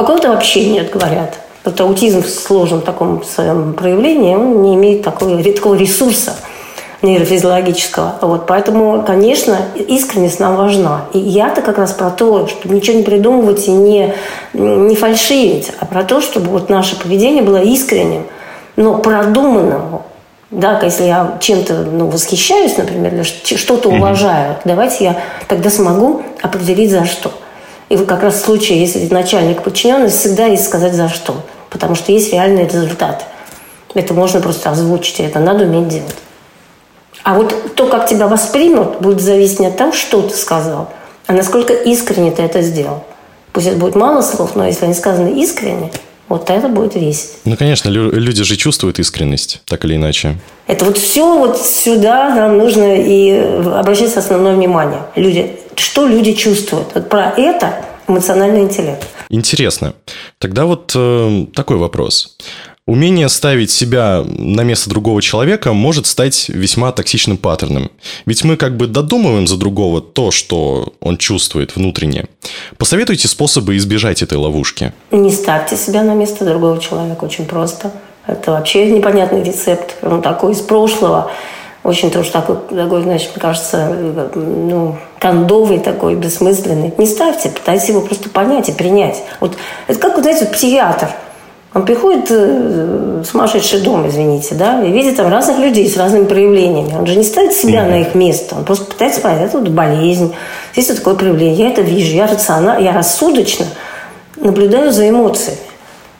А 0.00 0.02
у 0.02 0.06
кого-то 0.06 0.30
вообще 0.30 0.64
нет, 0.64 0.90
говорят. 0.90 1.38
Вот 1.62 1.78
аутизм 1.78 2.22
в 2.22 2.28
сложном 2.30 2.80
таком 2.80 3.22
своем 3.22 3.74
проявлении, 3.74 4.34
он 4.34 4.62
не 4.62 4.74
имеет 4.74 5.02
такого, 5.02 5.44
такого 5.44 5.74
ресурса 5.74 6.36
нейрофизиологического. 7.02 8.14
Вот, 8.22 8.46
поэтому, 8.46 9.04
конечно, 9.06 9.58
искренность 9.74 10.40
нам 10.40 10.56
важна. 10.56 11.02
И 11.12 11.18
я-то 11.18 11.60
как 11.60 11.76
раз 11.76 11.92
про 11.92 12.08
то, 12.08 12.48
чтобы 12.48 12.74
ничего 12.76 12.96
не 12.96 13.02
придумывать 13.02 13.68
и 13.68 13.72
не, 13.72 14.14
не 14.54 14.96
фальшивить, 14.96 15.70
а 15.80 15.84
про 15.84 16.02
то, 16.02 16.22
чтобы 16.22 16.46
вот 16.46 16.70
наше 16.70 16.98
поведение 16.98 17.42
было 17.42 17.60
искренним, 17.60 18.24
но 18.76 18.96
продуманным. 18.96 20.00
Да, 20.50 20.80
если 20.82 21.04
я 21.04 21.36
чем-то 21.40 21.74
ну, 21.74 22.06
восхищаюсь, 22.06 22.78
например, 22.78 23.12
или 23.12 23.22
что-то 23.22 23.90
уважаю, 23.90 24.56
давайте 24.64 25.04
я 25.04 25.18
тогда 25.46 25.68
смогу 25.68 26.22
определить 26.40 26.90
за 26.90 27.04
что. 27.04 27.30
И 27.90 27.96
вот 27.96 28.06
как 28.06 28.22
раз 28.22 28.36
в 28.36 28.44
случае, 28.44 28.80
если 28.80 29.06
начальник 29.12 29.62
подчиненный, 29.62 30.08
всегда 30.08 30.46
есть 30.46 30.64
сказать 30.64 30.94
за 30.94 31.10
что. 31.10 31.42
Потому 31.68 31.94
что 31.94 32.12
есть 32.12 32.32
реальные 32.32 32.66
результаты. 32.66 33.24
Это 33.92 34.14
можно 34.14 34.40
просто 34.40 34.70
озвучить, 34.70 35.20
и 35.20 35.24
это 35.24 35.40
надо 35.40 35.64
уметь 35.64 35.88
делать. 35.88 36.16
А 37.22 37.34
вот 37.34 37.74
то, 37.74 37.86
как 37.86 38.08
тебя 38.08 38.28
воспримут, 38.28 39.00
будет 39.00 39.20
зависеть 39.20 39.60
не 39.60 39.66
от 39.66 39.76
того, 39.76 39.92
что 39.92 40.22
ты 40.22 40.34
сказал, 40.34 40.88
а 41.26 41.32
насколько 41.32 41.74
искренне 41.74 42.30
ты 42.30 42.42
это 42.42 42.62
сделал. 42.62 43.04
Пусть 43.52 43.66
это 43.66 43.76
будет 43.76 43.94
мало 43.94 44.22
слов, 44.22 44.54
но 44.54 44.66
если 44.66 44.84
они 44.84 44.94
сказаны 44.94 45.40
искренне, 45.42 45.90
вот 46.28 46.48
это 46.48 46.68
будет 46.68 46.94
весить. 46.94 47.38
Ну, 47.44 47.56
конечно, 47.56 47.88
люди 47.88 48.44
же 48.44 48.56
чувствуют 48.56 49.00
искренность, 49.00 49.60
так 49.64 49.84
или 49.84 49.96
иначе. 49.96 50.38
Это 50.68 50.84
вот 50.84 50.96
все 50.96 51.36
вот 51.36 51.60
сюда 51.60 52.34
нам 52.34 52.58
нужно 52.58 52.96
и 52.96 53.32
обращать 53.32 54.16
основное 54.16 54.54
внимание. 54.54 55.02
Люди, 55.16 55.59
что 55.80 56.06
люди 56.06 56.32
чувствуют? 56.34 56.88
Вот 56.94 57.08
про 57.08 57.30
это 57.36 57.84
эмоциональный 58.06 58.62
интеллект. 58.62 59.06
Интересно. 59.30 59.94
Тогда 60.38 60.66
вот 60.66 60.92
э, 60.94 61.46
такой 61.54 61.76
вопрос. 61.76 62.36
Умение 62.86 63.28
ставить 63.28 63.70
себя 63.70 64.24
на 64.26 64.62
место 64.62 64.90
другого 64.90 65.22
человека 65.22 65.72
может 65.72 66.06
стать 66.06 66.48
весьма 66.48 66.90
токсичным 66.90 67.36
паттерном. 67.36 67.90
Ведь 68.26 68.42
мы 68.42 68.56
как 68.56 68.76
бы 68.76 68.88
додумываем 68.88 69.46
за 69.46 69.56
другого 69.56 70.00
то, 70.00 70.32
что 70.32 70.92
он 71.00 71.16
чувствует 71.16 71.76
внутренне. 71.76 72.26
Посоветуйте 72.78 73.28
способы 73.28 73.76
избежать 73.76 74.22
этой 74.22 74.38
ловушки. 74.38 74.92
Не 75.12 75.30
ставьте 75.30 75.76
себя 75.76 76.02
на 76.02 76.14
место 76.14 76.44
другого 76.44 76.80
человека. 76.80 77.24
Очень 77.24 77.46
просто. 77.46 77.92
Это 78.26 78.50
вообще 78.50 78.90
непонятный 78.90 79.44
рецепт. 79.44 79.96
Он 80.02 80.20
такой 80.20 80.52
из 80.52 80.60
прошлого. 80.60 81.30
Очень 81.84 82.10
тоже 82.10 82.30
такой, 82.30 82.56
такой, 82.56 83.02
значит, 83.02 83.30
мне 83.30 83.40
кажется, 83.40 83.96
ну, 84.34 84.98
кондовый 85.20 85.78
такой, 85.78 86.16
бессмысленный. 86.16 86.92
Не 86.98 87.06
ставьте, 87.06 87.50
пытайтесь 87.50 87.90
его 87.90 88.00
просто 88.00 88.28
понять 88.28 88.68
и 88.68 88.72
принять. 88.72 89.22
Вот 89.38 89.56
это 89.86 90.00
как, 90.00 90.18
знаете, 90.18 90.46
вот 90.46 90.54
психиатр– 90.54 91.10
он 91.72 91.84
приходит 91.84 92.26
э, 92.30 93.22
в 93.22 93.24
сумасшедший 93.24 93.80
дом, 93.80 94.08
извините, 94.08 94.56
да, 94.56 94.82
и 94.82 94.90
видит 94.90 95.16
там 95.16 95.30
разных 95.30 95.58
людей 95.58 95.88
с 95.88 95.96
разными 95.96 96.24
проявлениями. 96.24 96.96
Он 96.98 97.06
же 97.06 97.14
не 97.14 97.22
ставит 97.22 97.52
себя 97.52 97.84
mm-hmm. 97.84 97.90
на 97.90 98.00
их 98.00 98.14
место, 98.16 98.56
он 98.56 98.64
просто 98.64 98.86
пытается 98.86 99.20
понять, 99.20 99.42
это 99.42 99.58
вот 99.58 99.68
болезнь, 99.68 100.34
здесь 100.72 100.88
вот 100.88 100.98
такое 100.98 101.14
проявление, 101.14 101.66
я 101.66 101.70
это 101.70 101.82
вижу, 101.82 102.12
я 102.12 102.26
рационально, 102.26 102.82
я 102.82 102.92
рассудочно 102.92 103.66
наблюдаю 104.36 104.90
за 104.90 105.08
эмоциями. 105.08 105.58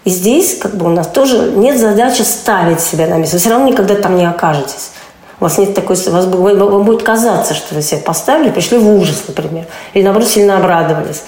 И 0.05 0.11
здесь 0.11 0.57
как 0.57 0.77
бы 0.77 0.87
у 0.87 0.91
нас 0.91 1.09
тоже 1.09 1.53
нет 1.57 1.79
задачи 1.79 2.23
ставить 2.23 2.81
себя 2.81 3.07
на 3.07 3.17
место. 3.17 3.37
Вы 3.37 3.41
все 3.41 3.51
равно 3.51 3.69
никогда 3.69 3.97
там 3.97 4.17
не 4.17 4.25
окажетесь. 4.25 4.93
У 5.41 5.45
вас 5.45 5.57
нет 5.57 5.75
такой... 5.75 5.97
Вас, 5.97 6.27
вам 6.27 6.85
будет 6.85 7.03
казаться, 7.03 7.55
что 7.55 7.75
вы 7.75 7.83
себя 7.83 8.01
поставили, 8.05 8.51
пришли 8.51 8.79
в 8.79 8.89
ужас, 8.89 9.25
например. 9.27 9.65
Или, 9.95 10.05
наоборот, 10.05 10.29
сильно 10.29 10.59
обрадовались. 10.59 11.23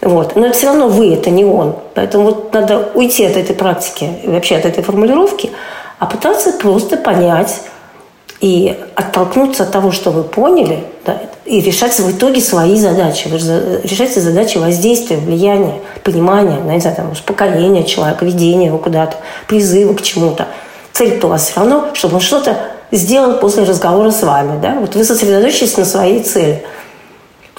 Вот. 0.00 0.36
Но 0.36 0.46
это 0.46 0.56
все 0.56 0.68
равно 0.68 0.88
вы, 0.88 1.12
это 1.12 1.30
не 1.30 1.44
он. 1.44 1.74
Поэтому 1.94 2.24
вот 2.24 2.52
надо 2.52 2.90
уйти 2.94 3.24
от 3.24 3.36
этой 3.36 3.56
практики, 3.56 4.10
вообще 4.24 4.56
от 4.56 4.64
этой 4.64 4.84
формулировки, 4.84 5.50
а 5.98 6.06
пытаться 6.06 6.52
просто 6.52 6.96
понять 6.96 7.60
и 8.40 8.78
оттолкнуться 8.94 9.64
от 9.64 9.72
того, 9.72 9.90
что 9.90 10.12
вы 10.12 10.22
поняли, 10.22 10.84
да, 11.04 11.20
и 11.44 11.60
решать 11.60 11.98
в 11.98 12.16
итоге 12.16 12.40
свои 12.40 12.76
задачи. 12.76 13.26
Вы 13.26 13.40
же 13.40 13.80
решаете 13.82 14.20
задачи 14.20 14.58
воздействия, 14.58 15.16
влияния, 15.16 15.80
понимания, 16.04 16.58
ну, 16.62 16.70
не 16.70 16.78
знаю, 16.78 16.94
там, 16.94 17.10
успокоения 17.10 17.82
человека, 17.82 18.24
ведения 18.24 18.66
его 18.66 18.78
куда-то, 18.78 19.16
призыва 19.48 19.94
к 19.94 20.02
чему-то. 20.02 20.46
Цель-то 20.92 21.26
у 21.26 21.30
вас 21.30 21.48
все 21.48 21.58
равно, 21.58 21.88
чтобы 21.94 22.16
он 22.16 22.20
что-то 22.20 22.56
сделал 22.90 23.38
после 23.38 23.64
разговора 23.64 24.10
с 24.10 24.22
вами. 24.22 24.60
Да? 24.60 24.76
Вот 24.80 24.94
вы 24.94 25.04
сосредоточились 25.04 25.76
на 25.76 25.84
своей 25.84 26.22
цели– 26.22 26.64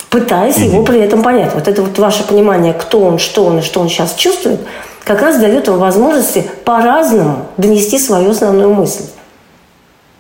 пытаясь 0.10 0.58
mm-hmm. 0.58 0.66
его 0.66 0.84
при 0.84 1.00
этом 1.00 1.22
понять. 1.22 1.54
Вот 1.54 1.68
это 1.68 1.82
вот 1.82 1.98
ваше 1.98 2.24
понимание, 2.24 2.74
кто 2.74 3.02
он, 3.02 3.20
что 3.20 3.46
он 3.46 3.60
и 3.60 3.62
что 3.62 3.80
он 3.80 3.90
сейчас 3.90 4.16
чувствует, 4.16 4.60
как 5.04 5.22
раз 5.22 5.40
дает 5.40 5.68
вам 5.68 5.80
возможности 5.80 6.46
по-разному 6.66 7.48
донести 7.58 7.98
свою 8.00 8.32
основную 8.32 8.74
мысль. 8.74 9.06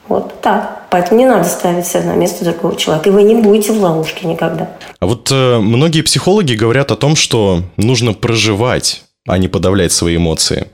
Вот 0.07 0.41
так. 0.41 0.87
Поэтому 0.89 1.19
не 1.19 1.27
надо 1.27 1.47
ставить 1.47 1.85
себя 1.85 2.03
на 2.03 2.15
место 2.15 2.43
другого 2.43 2.75
человека, 2.75 3.09
и 3.09 3.11
вы 3.11 3.21
не 3.21 3.35
будете 3.35 3.71
в 3.71 3.81
ловушке 3.81 4.25
никогда. 4.25 4.71
А 4.99 5.05
вот 5.05 5.29
э, 5.31 5.59
многие 5.59 6.01
психологи 6.01 6.55
говорят 6.55 6.91
о 6.91 6.95
том, 6.95 7.15
что 7.15 7.61
нужно 7.77 8.13
проживать, 8.13 9.03
а 9.27 9.37
не 9.37 9.47
подавлять 9.47 9.91
свои 9.91 10.15
эмоции. 10.15 10.67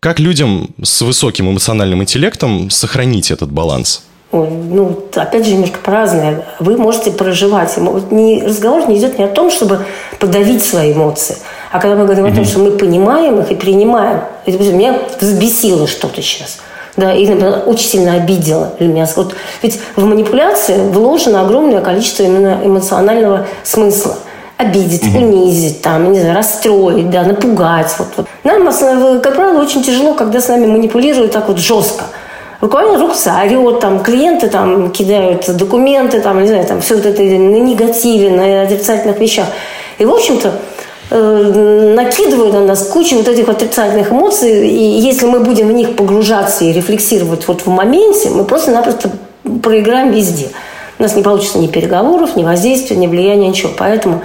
Как 0.00 0.18
людям 0.18 0.70
с 0.82 1.02
высоким 1.02 1.50
эмоциональным 1.50 2.02
интеллектом 2.02 2.70
сохранить 2.70 3.30
этот 3.30 3.52
баланс? 3.52 4.04
ну, 4.32 4.96
опять 5.16 5.44
же, 5.44 5.52
немножко 5.52 5.78
по-разному. 5.80 6.44
Вы 6.60 6.76
можете 6.78 7.10
проживать. 7.10 7.76
Не, 8.10 8.42
разговор 8.42 8.88
не 8.88 8.98
идет 8.98 9.18
не 9.18 9.24
о 9.24 9.28
том, 9.28 9.50
чтобы 9.50 9.84
подавить 10.20 10.64
свои 10.64 10.92
эмоции, 10.92 11.36
а 11.72 11.80
когда 11.80 11.96
мы 11.96 12.04
говорим 12.04 12.24
mm-hmm. 12.24 12.32
о 12.32 12.36
том, 12.36 12.44
что 12.44 12.58
мы 12.60 12.70
понимаем 12.70 13.40
их 13.40 13.50
и 13.50 13.56
принимаем. 13.56 14.22
Меня 14.46 15.00
взбесило 15.20 15.86
что-то 15.86 16.22
сейчас. 16.22 16.60
Да, 16.96 17.12
или, 17.12 17.32
например, 17.32 17.64
очень 17.66 17.88
сильно 17.88 18.14
обидела 18.14 18.72
меня. 18.78 19.06
Вот, 19.16 19.34
ведь 19.62 19.80
в 19.96 20.04
манипуляции 20.04 20.76
вложено 20.76 21.42
огромное 21.42 21.80
количество 21.80 22.22
именно 22.22 22.60
эмоционального 22.62 23.48
смысла 23.64 24.16
обидеть, 24.60 25.04
mm-hmm. 25.04 25.18
унизить, 25.18 25.82
там, 25.82 26.12
не 26.12 26.20
знаю, 26.20 26.36
расстроить, 26.36 27.10
да, 27.10 27.22
напугать. 27.24 27.94
Вот, 27.98 28.08
вот. 28.16 28.26
Нам, 28.44 28.66
как 29.20 29.34
правило, 29.34 29.60
очень 29.60 29.82
тяжело, 29.82 30.14
когда 30.14 30.40
с 30.40 30.48
нами 30.48 30.66
манипулируют 30.66 31.32
так 31.32 31.48
вот 31.48 31.58
жестко 31.58 32.04
буквально 32.60 32.98
ругается, 32.98 33.32
орет, 33.42 33.80
там, 33.80 34.02
клиенты 34.02 34.48
там 34.48 34.90
кидают 34.90 35.56
документы, 35.56 36.20
там, 36.20 36.40
не 36.42 36.48
знаю, 36.48 36.66
там, 36.66 36.80
все 36.80 36.96
вот 36.96 37.06
это 37.06 37.22
на 37.22 37.60
негативе, 37.60 38.30
на 38.30 38.62
отрицательных 38.62 39.18
вещах. 39.18 39.46
И, 39.98 40.04
в 40.04 40.12
общем-то, 40.12 40.52
э, 41.10 41.92
накидывают 41.94 42.52
на 42.52 42.60
нас 42.60 42.86
кучу 42.86 43.16
вот 43.16 43.28
этих 43.28 43.48
отрицательных 43.48 44.12
эмоций, 44.12 44.68
и 44.68 45.00
если 45.00 45.26
мы 45.26 45.40
будем 45.40 45.68
в 45.68 45.72
них 45.72 45.96
погружаться 45.96 46.64
и 46.64 46.72
рефлексировать 46.72 47.48
вот 47.48 47.62
в 47.62 47.66
моменте, 47.68 48.30
мы 48.30 48.44
просто-напросто 48.44 49.10
проиграем 49.62 50.10
везде. 50.10 50.48
У 50.98 51.02
нас 51.02 51.16
не 51.16 51.22
получится 51.22 51.58
ни 51.58 51.66
переговоров, 51.66 52.36
ни 52.36 52.44
воздействия, 52.44 52.96
ни 52.96 53.06
влияния, 53.06 53.48
ничего. 53.48 53.70
Поэтому 53.76 54.20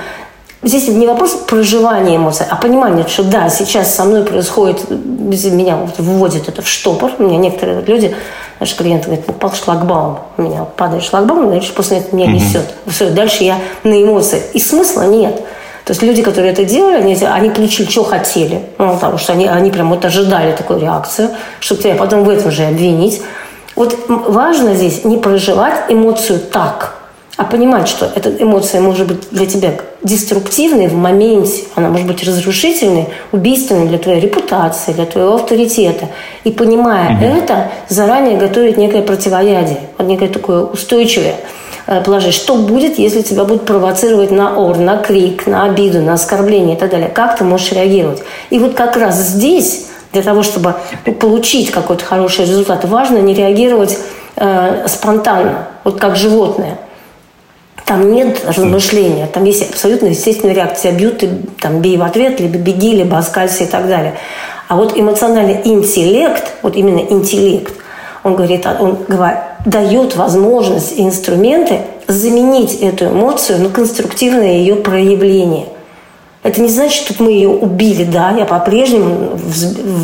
Здесь 0.66 0.88
не 0.88 1.06
вопрос 1.06 1.34
проживания 1.48 2.16
эмоций, 2.16 2.48
а 2.50 2.56
понимание, 2.56 3.06
что 3.08 3.24
да, 3.24 3.50
сейчас 3.50 3.94
со 3.94 4.04
мной 4.04 4.24
происходит, 4.24 4.90
меня 4.90 5.76
вот 5.76 5.94
вводит 6.00 6.50
это 6.50 6.64
в 6.64 6.68
штопор. 6.68 7.12
У 7.20 7.24
меня 7.24 7.38
некоторые 7.38 7.82
люди, 7.82 8.16
наши 8.60 8.76
клиенты 8.76 9.06
говорят, 9.06 9.30
упал 9.30 9.54
шлагбаум. 9.54 10.18
У 10.38 10.42
меня 10.42 10.64
падает 10.64 11.04
шлагбаум, 11.04 11.52
дальше 11.52 11.72
после 11.72 12.00
этого 12.00 12.16
меня 12.16 12.32
несет. 12.32 12.66
Все, 12.88 13.12
дальше 13.12 13.44
я 13.44 13.60
на 13.84 14.02
эмоции. 14.02 14.42
И 14.54 14.60
смысла 14.60 15.04
нет. 15.04 15.38
То 15.86 15.92
есть 15.92 16.02
люди, 16.02 16.24
которые 16.24 16.52
это 16.52 16.66
делали, 16.66 16.96
они, 16.96 17.14
они 17.14 17.52
получили, 17.52 17.88
что 17.88 18.04
хотели. 18.04 18.64
Ну, 18.80 18.96
потому 18.96 19.20
что 19.20 19.34
они, 19.34 19.46
они 19.46 19.70
прям 19.70 19.92
вот 19.92 20.04
ожидали 20.04 20.52
такую 20.52 20.80
реакцию, 20.80 21.30
чтобы 21.60 21.84
тебя 21.84 21.94
потом 21.94 22.24
в 22.24 22.30
этом 22.30 22.50
же 22.50 22.64
обвинить. 22.64 23.22
Вот 23.76 23.96
важно 24.08 24.74
здесь 24.74 25.04
не 25.04 25.18
проживать 25.18 25.76
эмоцию 25.90 26.40
так– 26.40 26.96
а 27.38 27.44
понимать, 27.44 27.90
что 27.90 28.10
эта 28.16 28.30
эмоция 28.30 28.80
может 28.80 29.08
быть 29.08 29.30
для 29.32 29.46
тебя 29.46 29.74
деструктивной 30.04 30.88
в 30.88 30.96
моменте, 30.96 31.64
она 31.76 31.90
может 31.90 32.08
быть 32.08 32.24
разрушительной, 32.24 33.08
убийственной 33.34 33.88
для 33.88 33.98
твоей 33.98 34.22
репутации, 34.22 34.94
для 34.94 35.06
твоего 35.06 35.36
авторитета. 35.36 36.08
И 36.46 36.52
понимая 36.52 37.16
угу. 37.16 37.26
это, 37.26 37.72
заранее 37.90 38.38
готовить 38.38 38.78
некое 38.78 39.02
противоядие, 39.02 39.80
вот 39.98 40.08
некое 40.08 40.30
такое 40.30 40.62
устойчивое 40.62 41.36
э, 41.88 42.02
положение. 42.02 42.32
Что 42.32 42.56
будет, 42.56 42.98
если 42.98 43.22
тебя 43.22 43.44
будут 43.44 43.66
провоцировать 43.66 44.32
на 44.32 44.58
ор, 44.58 44.78
на 44.78 44.98
крик, 44.98 45.46
на 45.46 45.66
обиду, 45.66 46.02
на 46.02 46.14
оскорбление 46.14 46.78
и 46.78 46.80
так 46.80 46.90
далее? 46.90 47.10
Как 47.10 47.38
ты 47.38 47.44
можешь 47.44 47.74
реагировать? 47.74 48.24
И 48.50 48.60
вот 48.60 48.76
как 48.76 48.96
раз 48.96 49.16
здесь, 49.16 49.88
для 50.14 50.22
того, 50.22 50.42
чтобы 50.42 50.76
получить 51.20 51.72
какой-то 51.72 52.06
хороший 52.06 52.46
результат, 52.46 52.86
важно 52.86 53.18
не 53.18 53.34
реагировать 53.34 53.98
э, 54.38 54.88
спонтанно, 54.88 55.68
вот 55.84 56.00
как 56.00 56.16
животное– 56.16 56.80
там 57.86 58.12
нет 58.12 58.44
размышления, 58.46 59.28
там 59.28 59.44
есть 59.44 59.70
абсолютно 59.70 60.08
естественная 60.08 60.56
реакция. 60.56 60.92
Бьют, 60.92 61.20
ты 61.20 61.30
там 61.62 61.82
бей 61.82 61.98
в 61.98 62.04
ответ, 62.04 62.40
либо 62.40 62.58
беги, 62.58 62.92
либо 62.96 63.18
оскалься 63.18 63.64
и 63.64 63.68
так 63.68 63.88
далее. 63.88 64.16
А 64.68 64.76
вот 64.76 64.98
эмоциональный 64.98 65.62
интеллект, 65.64 66.54
вот 66.64 66.76
именно 66.76 67.00
интеллект, 67.00 67.74
он 68.24 68.36
говорит, 68.36 68.66
он 68.66 68.98
говорит, 69.08 69.38
дает 69.66 70.16
возможность 70.16 70.98
и 70.98 71.04
инструменты 71.04 71.82
заменить 72.08 72.74
эту 72.82 73.06
эмоцию 73.06 73.62
на 73.62 73.70
конструктивное 73.70 74.54
ее 74.54 74.76
проявление. 74.76 75.68
Это 76.42 76.62
не 76.62 76.70
значит, 76.70 77.06
что 77.06 77.24
мы 77.24 77.32
ее 77.32 77.50
убили, 77.50 78.04
да, 78.04 78.32
я 78.32 78.46
по-прежнему 78.46 79.40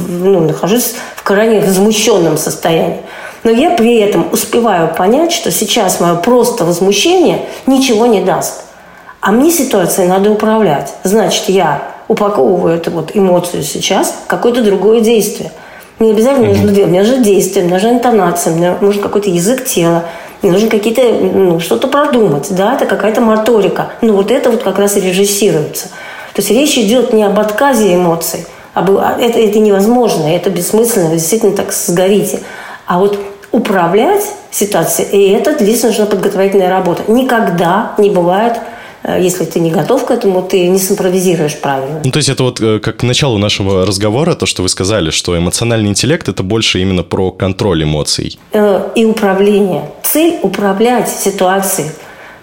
ну, 0.08 0.40
нахожусь 0.42 0.96
в 1.16 1.24
крайне 1.24 1.62
возмущенном 1.62 2.38
состоянии. 2.38 3.02
Но 3.44 3.52
я 3.52 3.72
при 3.72 3.98
этом 3.98 4.28
успеваю 4.32 4.94
понять, 4.94 5.32
что 5.32 5.52
сейчас 5.52 6.00
мое 6.00 6.16
просто 6.16 6.64
возмущение 6.64 7.46
ничего 7.66 8.06
не 8.06 8.22
даст. 8.22 8.64
А 9.20 9.32
мне 9.32 9.52
ситуацией 9.52 10.08
надо 10.08 10.32
управлять. 10.32 10.94
Значит, 11.04 11.50
я 11.50 11.82
упаковываю 12.08 12.76
эту 12.76 12.92
вот 12.92 13.12
эмоцию 13.14 13.64
сейчас 13.64 14.14
в 14.26 14.28
какое-то 14.28 14.64
другое 14.64 15.02
действие. 15.02 15.52
Не 16.00 16.12
обязательно 16.12 16.46
mm-hmm. 16.46 16.50
нужно 16.50 16.72
делать. 16.72 16.90
Мне 16.90 17.02
нужно 17.02 17.18
действие, 17.20 17.66
мне 17.66 17.76
нужна 17.76 17.92
интонация, 17.92 18.54
мне 18.54 18.76
нужен 18.82 19.02
какой-то 19.02 19.30
язык 19.30 19.66
тела, 19.66 20.06
мне 20.42 20.52
нужно 20.52 20.70
какие-то, 20.70 21.04
ну, 21.04 21.60
что-то 21.60 21.88
продумать. 21.88 22.48
Да, 22.50 22.74
это 22.74 22.86
какая-то 22.86 23.22
моторика. 23.22 23.92
Но 24.02 24.14
вот 24.14 24.32
это 24.32 24.50
вот 24.50 24.64
как 24.64 24.80
раз 24.80 24.98
и 24.98 25.02
режиссируется. 25.02 25.90
То 26.34 26.42
есть 26.42 26.50
речь 26.50 26.78
идет 26.78 27.14
не 27.14 27.24
об 27.24 27.40
отказе 27.40 27.94
эмоций, 27.94 28.46
об, 28.74 28.90
а 28.98 29.18
это, 29.20 29.40
это 29.40 29.60
невозможно, 29.60 30.26
это 30.26 30.50
бессмысленно, 30.50 31.10
вы 31.10 31.16
действительно 31.16 31.56
так 31.56 31.72
сгорите. 31.72 32.40
А 32.86 33.00
вот 33.00 33.20
управлять 33.52 34.24
ситуацией, 34.50 35.10
и 35.12 35.32
это 35.32 35.52
нужна 35.84 36.06
подготовительная 36.06 36.70
работа. 36.70 37.04
Никогда 37.08 37.94
не 37.98 38.10
бывает 38.10 38.58
э, 39.04 39.20
если 39.22 39.46
ты 39.46 39.60
не 39.60 39.72
готов 39.72 40.06
к 40.06 40.12
этому, 40.12 40.42
ты 40.42 40.68
не 40.68 40.80
симпровизируешь 40.80 41.58
правильно. 41.60 42.02
Ну, 42.04 42.12
то 42.12 42.18
есть 42.18 42.30
это 42.30 42.44
вот 42.44 42.62
э, 42.62 42.80
как 42.80 42.98
к 42.98 43.04
началу 43.04 43.38
нашего 43.38 43.86
разговора, 43.86 44.36
то, 44.36 44.46
что 44.46 44.64
вы 44.64 44.70
сказали, 44.70 45.10
что 45.10 45.38
эмоциональный 45.38 45.90
интеллект– 45.90 46.30
это 46.30 46.44
больше 46.44 46.80
именно 46.80 47.04
про 47.04 47.32
контроль 47.32 47.84
эмоций. 47.84 48.40
Э, 48.54 48.90
и 48.96 49.04
управление. 49.06 49.92
Цель– 50.04 50.40
управлять 50.44 51.10
ситуацией, 51.10 51.90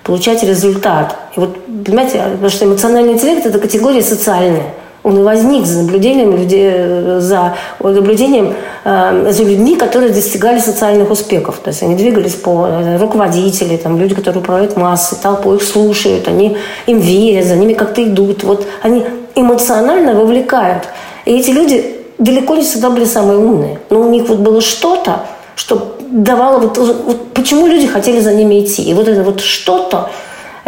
получать 0.03 0.43
результат. 0.43 1.17
И 1.37 1.41
вот, 1.41 1.57
понимаете, 1.85 2.23
потому 2.33 2.51
что 2.51 2.65
эмоциональный 2.67 3.15
интеллект– 3.15 3.47
это 3.47 3.59
категория 3.59 4.03
социальная– 4.03 4.75
он 5.09 5.23
возник 5.23 5.67
за 5.67 5.83
наблюдением, 5.83 6.37
людей, 6.37 7.21
за 7.21 7.55
наблюдением 7.81 8.55
э, 8.85 9.31
за 9.31 9.43
людьми, 9.43 9.77
которые 9.77 10.13
достигали 10.13 10.59
социальных 10.59 11.11
успехов. 11.11 11.59
То 11.65 11.69
есть 11.71 11.83
они 11.83 11.95
двигались 11.95 12.35
по 12.35 12.67
э, 12.69 12.99
руководители, 12.99 13.77
там, 13.77 13.99
люди, 13.99 14.15
которые 14.15 14.43
управляют 14.43 14.77
массой, 14.77 15.19
толпой 15.23 15.57
их 15.57 15.63
слушают, 15.63 16.29
они 16.29 16.57
им 16.87 16.99
верят, 16.99 17.47
за 17.47 17.57
ними 17.57 17.73
как-то 17.73 18.03
идут. 18.03 18.45
Вот 18.45 18.67
они 18.83 19.05
эмоционально 19.35 20.15
вовлекают. 20.15 20.85
И 21.25 21.39
эти 21.39 21.51
люди 21.51 21.97
далеко 22.19 22.57
не 22.57 22.63
всегда 22.63 22.91
были 22.91 23.05
самые 23.05 23.39
умные. 23.39 23.79
Но 23.91 24.01
у 24.01 24.11
них 24.11 24.29
вот 24.29 24.39
было 24.39 24.61
что-то, 24.61 25.21
что 25.57 25.97
давало... 26.11 26.59
Вот, 26.59 26.79
вот 26.79 27.33
почему 27.35 27.67
люди 27.67 27.87
хотели 27.87 28.21
за 28.21 28.35
ними 28.35 28.65
идти. 28.65 28.83
И 28.83 28.95
вот 28.95 29.09
это 29.09 29.23
вот 29.23 29.41
что-то, 29.41 30.11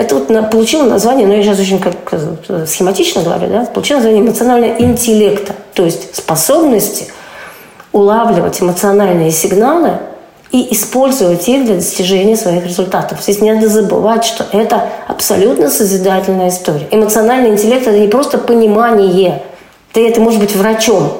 это 0.00 0.14
вот 0.14 0.50
получило 0.50 0.84
название, 0.84 1.26
но 1.26 1.34
я 1.34 1.42
сейчас 1.42 1.60
очень 1.60 1.78
как 1.78 1.94
э, 2.12 2.64
схематично 2.66 3.22
говорю, 3.22 3.48
да, 3.48 3.66
получило 3.66 3.98
название 3.98 4.22
эмоционального 4.22 4.80
интеллекта, 4.80 5.54
то 5.74 5.84
есть 5.84 6.16
способности 6.16 7.08
улавливать 7.92 8.62
эмоциональные 8.62 9.30
сигналы 9.30 9.98
и 10.52 10.72
использовать 10.72 11.46
их 11.48 11.66
для 11.66 11.74
достижения 11.74 12.34
своих 12.34 12.64
результатов. 12.64 13.20
Здесь 13.20 13.42
не 13.42 13.52
надо 13.52 13.68
забывать, 13.68 14.24
что 14.24 14.46
это 14.52 14.88
абсолютно 15.06 15.68
созидательная 15.68 16.48
история. 16.48 16.88
Эмоциональный 16.90 17.50
интеллект– 17.50 17.86
это 17.86 17.98
не 17.98 18.08
просто 18.08 18.38
понимание. 18.38 19.42
Ты 19.92 20.08
это 20.08 20.22
может 20.22 20.40
быть 20.40 20.56
врачом, 20.56 21.12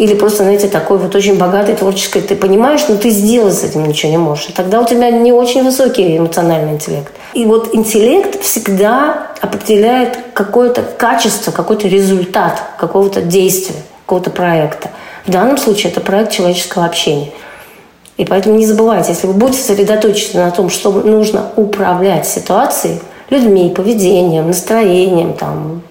или 0.00 0.14
просто, 0.14 0.44
знаете, 0.44 0.66
такой 0.66 0.96
вот 0.96 1.14
очень 1.14 1.36
богатый, 1.36 1.74
творческий, 1.74 2.22
ты 2.22 2.34
понимаешь, 2.34 2.80
но 2.88 2.96
ты 2.96 3.10
сделать 3.10 3.52
с 3.52 3.64
этим 3.64 3.86
ничего 3.86 4.10
не 4.10 4.16
можешь. 4.16 4.46
Тогда 4.56 4.80
у 4.80 4.86
тебя 4.86 5.10
не 5.10 5.30
очень 5.30 5.62
высокий 5.62 6.16
эмоциональный 6.16 6.72
интеллект. 6.72 7.12
И 7.34 7.44
вот 7.44 7.74
интеллект 7.74 8.40
всегда 8.42 9.26
определяет 9.42 10.18
какое-то 10.32 10.80
качество, 10.80 11.50
какой-то 11.50 11.86
результат 11.86 12.62
какого-то 12.78 13.20
действия, 13.20 13.76
какого-то 14.06 14.30
проекта. 14.30 14.88
В 15.26 15.30
данном 15.30 15.58
случае 15.58 15.92
это 15.92 16.00
проект 16.00 16.32
человеческого 16.32 16.86
общения. 16.86 17.30
И 18.16 18.24
поэтому 18.24 18.56
не 18.56 18.64
забывайте, 18.64 19.12
если 19.12 19.26
вы 19.26 19.34
будете 19.34 19.62
сосредоточены 19.62 20.44
на 20.44 20.50
том, 20.50 20.70
что 20.70 20.92
нужно 20.92 21.50
управлять 21.56 22.26
ситуацией, 22.26 23.00
людьми, 23.28 23.70
поведением, 23.76 24.46
настроением, 24.46 25.34
там, 25.34 25.82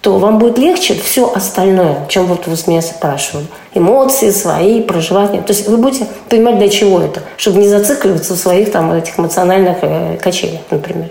то 0.00 0.18
вам 0.18 0.38
будет 0.38 0.58
легче 0.58 0.94
все 0.94 1.32
остальное, 1.32 2.06
чем 2.08 2.26
вот 2.26 2.46
вы 2.46 2.56
с 2.56 2.66
меня 2.66 2.82
спрашивали. 2.82 3.46
Эмоции 3.74 4.30
свои, 4.30 4.80
проживания. 4.80 5.42
То 5.42 5.52
есть 5.52 5.68
вы 5.68 5.76
будете 5.76 6.06
понимать, 6.28 6.58
для 6.58 6.68
чего 6.68 7.00
это, 7.00 7.22
чтобы 7.36 7.58
не 7.58 7.68
зацикливаться 7.68 8.34
в 8.34 8.38
своих 8.38 8.70
там 8.70 8.92
этих 8.92 9.18
эмоциональных 9.18 9.78
э, 9.82 10.16
качелях, 10.22 10.60
например. 10.70 11.08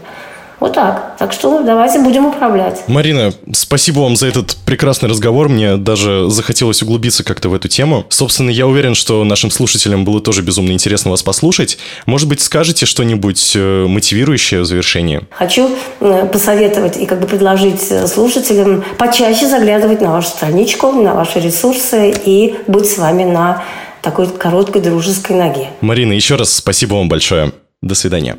Вот 0.59 0.73
так. 0.73 1.15
Так 1.19 1.33
что 1.33 1.61
давайте 1.61 1.99
будем 1.99 2.25
управлять. 2.25 2.83
Марина, 2.87 3.31
спасибо 3.53 3.99
вам 3.99 4.15
за 4.15 4.27
этот 4.27 4.55
прекрасный 4.65 5.07
разговор. 5.07 5.49
Мне 5.49 5.77
даже 5.77 6.29
захотелось 6.29 6.81
углубиться 6.81 7.23
как-то 7.23 7.49
в 7.49 7.53
эту 7.53 7.67
тему. 7.67 8.05
Собственно, 8.09 8.49
я 8.49 8.65
уверен, 8.65 8.95
что 8.95 9.23
нашим 9.23 9.51
слушателям 9.51 10.03
было 10.03 10.19
тоже 10.19 10.41
безумно 10.41 10.71
интересно 10.71 11.11
вас 11.11 11.21
послушать. 11.21 11.77
Может 12.05 12.27
быть, 12.27 12.41
скажете 12.41 12.85
что-нибудь 12.85 13.53
э, 13.55 13.85
мотивирующее 13.87 14.61
в 14.61 14.65
завершении? 14.65 15.21
Хочу 15.29 15.69
э, 15.99 16.25
посоветовать 16.31 16.97
и 16.97 17.05
как 17.05 17.19
бы 17.19 17.27
предложить 17.27 17.85
э, 17.91 18.07
слушателям 18.07 18.83
почаще 18.97 19.47
заглядывать 19.47 20.01
на 20.01 20.11
вашу 20.11 20.29
страничку, 20.29 20.91
на 20.91 21.13
ваши 21.13 21.39
ресурсы 21.39 22.13
и 22.25 22.55
быть 22.67 22.89
с 22.89 22.97
вами 22.97 23.23
на 23.23 23.63
такой 24.01 24.27
короткой 24.27 24.81
дружеской 24.81 25.35
ноге. 25.35 25.67
Марина, 25.81 26.13
еще 26.13 26.35
раз 26.35 26.53
спасибо 26.53 26.95
вам 26.95 27.09
большое. 27.09 27.51
До 27.81 27.93
свидания. 27.93 28.37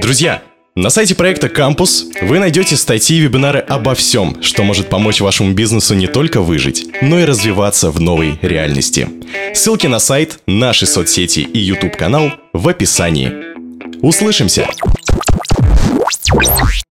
Друзья, 0.00 0.42
на 0.74 0.88
сайте 0.88 1.14
проекта 1.14 1.48
«Кампус» 1.48 2.06
вы 2.22 2.38
найдете 2.38 2.76
статьи 2.76 3.18
и 3.18 3.20
вебинары 3.20 3.58
обо 3.58 3.94
всем, 3.94 4.42
что 4.42 4.62
может 4.62 4.88
помочь 4.88 5.20
вашему 5.20 5.52
бизнесу 5.52 5.94
не 5.94 6.06
только 6.06 6.40
выжить, 6.40 6.86
но 7.02 7.20
и 7.20 7.24
развиваться 7.24 7.90
в 7.90 8.00
новой 8.00 8.38
реальности. 8.40 9.08
Ссылки 9.54 9.86
на 9.86 9.98
сайт, 9.98 10.38
наши 10.46 10.86
соцсети 10.86 11.40
и 11.40 11.58
YouTube-канал 11.58 12.32
в 12.54 12.68
описании. 12.68 13.32
Услышимся! 14.00 14.66